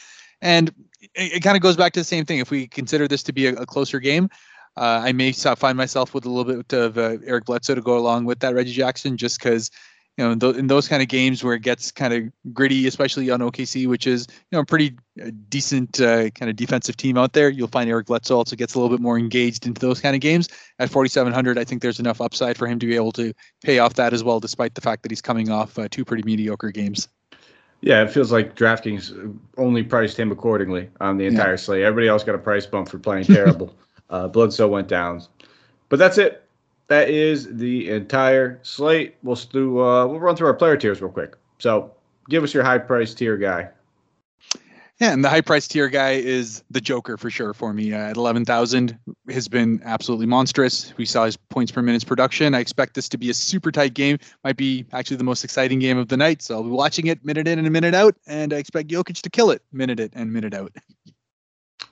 [0.42, 0.68] And
[1.14, 2.38] it, it kind of goes back to the same thing.
[2.38, 4.28] If we consider this to be a, a closer game,
[4.76, 7.98] uh, I may find myself with a little bit of uh, Eric Bledsoe to go
[7.98, 9.70] along with that Reggie Jackson, just because
[10.16, 12.86] you know in, th- in, those kind of games where it gets kind of gritty,
[12.86, 16.96] especially on OKC, which is you know a pretty uh, decent uh, kind of defensive
[16.96, 17.48] team out there.
[17.48, 20.20] You'll find Eric Bledsoe also gets a little bit more engaged into those kind of
[20.20, 20.48] games.
[20.78, 23.34] At 4,700, I think there's enough upside for him to be able to
[23.64, 26.22] pay off that as well, despite the fact that he's coming off uh, two pretty
[26.22, 27.08] mediocre games.
[27.82, 31.56] Yeah, it feels like DraftKings only priced him accordingly on the entire yeah.
[31.56, 31.82] slate.
[31.82, 33.74] Everybody else got a price bump for playing terrible.
[34.10, 35.22] Uh, Bledsoe went down.
[35.88, 36.44] But that's it.
[36.88, 39.14] That is the entire slate.
[39.22, 39.78] We'll do.
[39.78, 41.36] Uh, we'll run through our player tiers real quick.
[41.58, 41.92] So,
[42.28, 43.68] give us your high price tier guy.
[45.00, 47.94] Yeah, and the high price tier guy is the Joker for sure for me.
[47.94, 48.98] Uh, at 11,000
[49.30, 50.92] has been absolutely monstrous.
[50.98, 52.54] We saw his points per minutes production.
[52.54, 54.18] I expect this to be a super tight game.
[54.44, 56.42] Might be actually the most exciting game of the night.
[56.42, 59.22] So I'll be watching it minute in and a minute out, and I expect Jokic
[59.22, 60.76] to kill it minute in and minute out.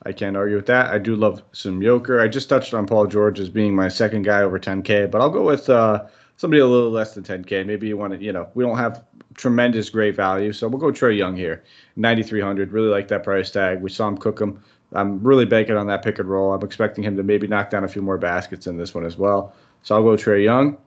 [0.05, 0.91] I can't argue with that.
[0.91, 2.21] I do love some Joker.
[2.21, 5.31] I just touched on Paul George as being my second guy over 10K, but I'll
[5.31, 6.05] go with uh,
[6.39, 7.66] somebody a little less than 10K.
[7.66, 10.91] Maybe you want to, you know, we don't have tremendous great value, so we'll go
[10.91, 11.64] Trae Young here,
[11.97, 12.72] 9,300.
[12.72, 13.82] Really like that price tag.
[13.82, 14.62] We saw him cook him.
[14.95, 16.55] I'm really banking on that pick and roll.
[16.55, 19.18] I'm expecting him to maybe knock down a few more baskets in this one as
[19.18, 19.55] well.
[19.82, 20.78] So I'll go Trae Young.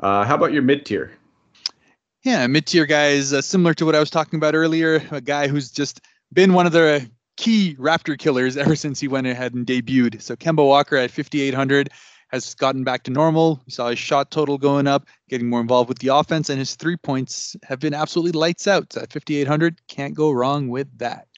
[0.00, 1.12] Uh, how about your mid tier?
[2.22, 5.02] Yeah, mid tier guys, uh, similar to what I was talking about earlier.
[5.10, 9.26] A guy who's just been one of the key Raptor killers ever since he went
[9.26, 10.20] ahead and debuted.
[10.20, 11.90] So Kemba Walker at 5,800
[12.34, 13.62] has gotten back to normal.
[13.64, 16.74] We saw his shot total going up, getting more involved with the offense, and his
[16.74, 18.96] three points have been absolutely lights out.
[18.96, 21.28] At 5,800, can't go wrong with that.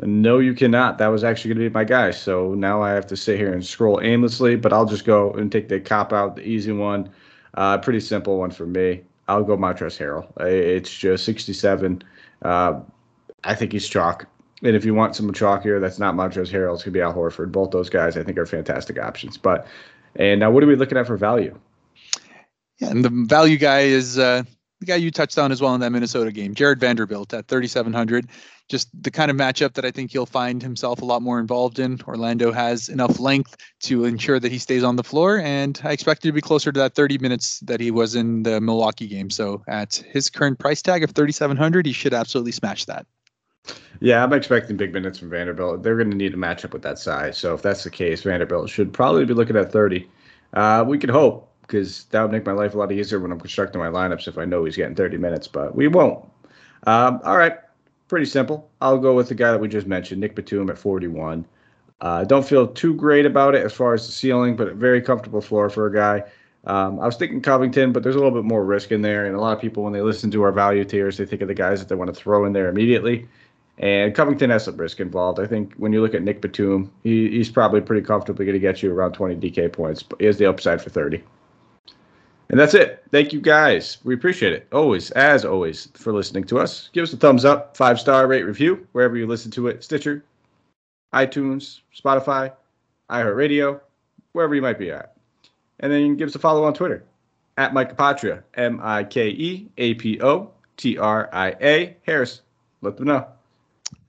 [0.00, 0.98] No, you cannot.
[0.98, 2.12] That was actually going to be my guy.
[2.12, 5.50] So now I have to sit here and scroll aimlessly, but I'll just go and
[5.50, 7.10] take the cop out, the easy one.
[7.54, 9.02] Uh, pretty simple one for me.
[9.26, 10.46] I'll go Montrezl Harrell.
[10.46, 12.02] It's just 67.
[12.42, 12.80] Uh,
[13.42, 14.26] I think he's chalk.
[14.62, 16.74] And if you want some chalkier, that's not Montrezl Harrell.
[16.76, 17.52] Going to be Al Horford.
[17.52, 19.36] Both those guys, I think, are fantastic options.
[19.36, 19.66] But
[20.16, 21.58] and now, what are we looking at for value?
[22.78, 24.42] Yeah, and the value guy is uh,
[24.80, 28.28] the guy you touched on as well in that Minnesota game, Jarred Vanderbilt at 3,700.
[28.68, 31.78] Just the kind of matchup that I think he'll find himself a lot more involved
[31.78, 32.00] in.
[32.06, 36.24] Orlando has enough length to ensure that he stays on the floor, and I expect
[36.24, 39.30] it to be closer to that 30 minutes that he was in the Milwaukee game.
[39.30, 43.06] So at his current price tag of 3,700, he should absolutely smash that.
[44.00, 45.82] Yeah, I'm expecting big minutes from Vanderbilt.
[45.82, 47.36] They're going to need a matchup with that size.
[47.36, 50.08] So if that's the case, Vanderbilt should probably be looking at 30.
[50.54, 53.40] Uh, we could hope because that would make my life a lot easier when I'm
[53.40, 56.24] constructing my lineups if I know he's getting 30 minutes, but we won't.
[56.86, 57.58] Um, all right,
[58.06, 58.70] pretty simple.
[58.80, 61.44] I'll go with the guy that we just mentioned, Nick Batum at 41.
[62.00, 65.02] Uh, don't feel too great about it as far as the ceiling, but a very
[65.02, 66.22] comfortable floor for a guy.
[66.64, 69.26] Um, I was thinking Covington, but there's a little bit more risk in there.
[69.26, 71.48] And a lot of people, when they listen to our value tiers, they think of
[71.48, 73.28] the guys that they want to throw in there immediately.
[73.78, 75.38] And Covington has some risk involved.
[75.38, 78.60] I think when you look at Nick Batum, he, he's probably pretty comfortably going to
[78.60, 81.22] get you around 20 DK points, but he has the upside for 30.
[82.50, 83.04] And that's it.
[83.12, 83.98] Thank you guys.
[84.04, 84.66] We appreciate it.
[84.72, 86.88] Always, as always, for listening to us.
[86.92, 90.24] Give us a thumbs up, five star rate review, wherever you listen to it Stitcher,
[91.12, 92.52] iTunes, Spotify,
[93.10, 93.80] iHeartRadio,
[94.32, 95.14] wherever you might be at.
[95.80, 97.04] And then give us a follow on Twitter
[97.58, 101.96] at Mike Apotria, M I K E A P O T R I A.
[102.06, 102.40] Harris,
[102.80, 103.26] let them know.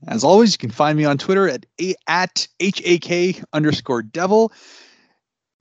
[0.07, 4.51] As always, you can find me on Twitter at, a- at HAK underscore devil.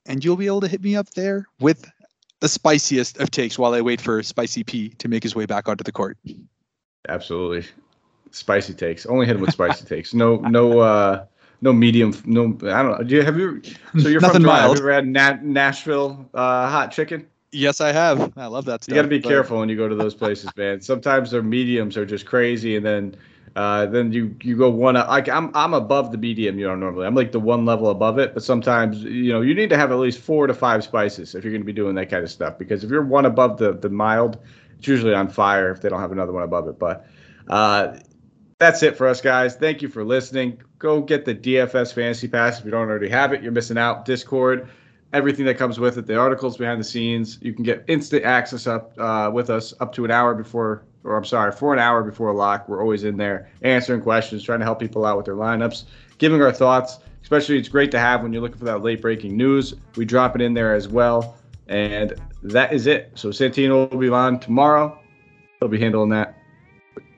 [0.05, 1.89] And you'll be able to hit me up there with
[2.39, 5.67] the spiciest of takes while I wait for Spicy P to make his way back
[5.67, 6.17] onto the court.
[7.07, 7.67] Absolutely.
[8.31, 9.05] Spicy takes.
[9.05, 10.13] Only hit him with spicy takes.
[10.13, 11.25] No, no, uh,
[11.61, 12.13] no medium.
[12.25, 13.03] No, I don't know.
[13.03, 13.61] Do you have you?
[13.99, 14.67] So you're Nothing from Toronto.
[14.69, 17.27] Have you ever had Na- Nashville uh, hot chicken?
[17.51, 18.31] Yes, I have.
[18.37, 18.93] I love that stuff.
[18.93, 19.27] You got to be but...
[19.27, 20.81] careful when you go to those places, man.
[20.81, 23.15] Sometimes their mediums are just crazy, and then
[23.59, 24.95] uh, then you you go one.
[24.95, 27.05] Like I'm I'm above the medium, you know, normally.
[27.05, 29.91] I'm like the one level above it, but sometimes you know you need to have
[29.91, 32.31] at least four to five spices if you're going to be doing that kind of
[32.31, 32.57] stuff.
[32.57, 34.37] Because if you're one above the the mild,
[34.77, 36.79] it's usually on fire if they don't have another one above it.
[36.79, 37.05] But
[37.49, 37.97] uh,
[38.59, 39.57] that's it for us, guys.
[39.57, 40.61] Thank you for listening.
[40.77, 43.43] Go get the DFS Fantasy Pass if you don't already have it.
[43.43, 44.05] You're missing out.
[44.05, 44.69] Discord,
[45.11, 47.39] everything that comes with it, the articles behind the scenes.
[47.41, 51.15] You can get instant access up uh, with us up to an hour before or
[51.15, 52.67] I'm sorry, for an hour before lock.
[52.67, 55.85] We're always in there answering questions, trying to help people out with their lineups,
[56.17, 56.99] giving our thoughts.
[57.21, 59.73] especially it's great to have when you're looking for that late breaking news.
[59.95, 61.37] We drop it in there as well.
[61.67, 63.11] And that is it.
[63.15, 64.97] So Santino will be on tomorrow.
[65.59, 66.35] He'll be handling that.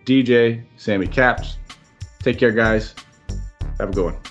[0.06, 1.58] DJ, Sammy Caps.
[2.20, 2.96] Take care, guys.
[3.80, 4.31] Have a good one.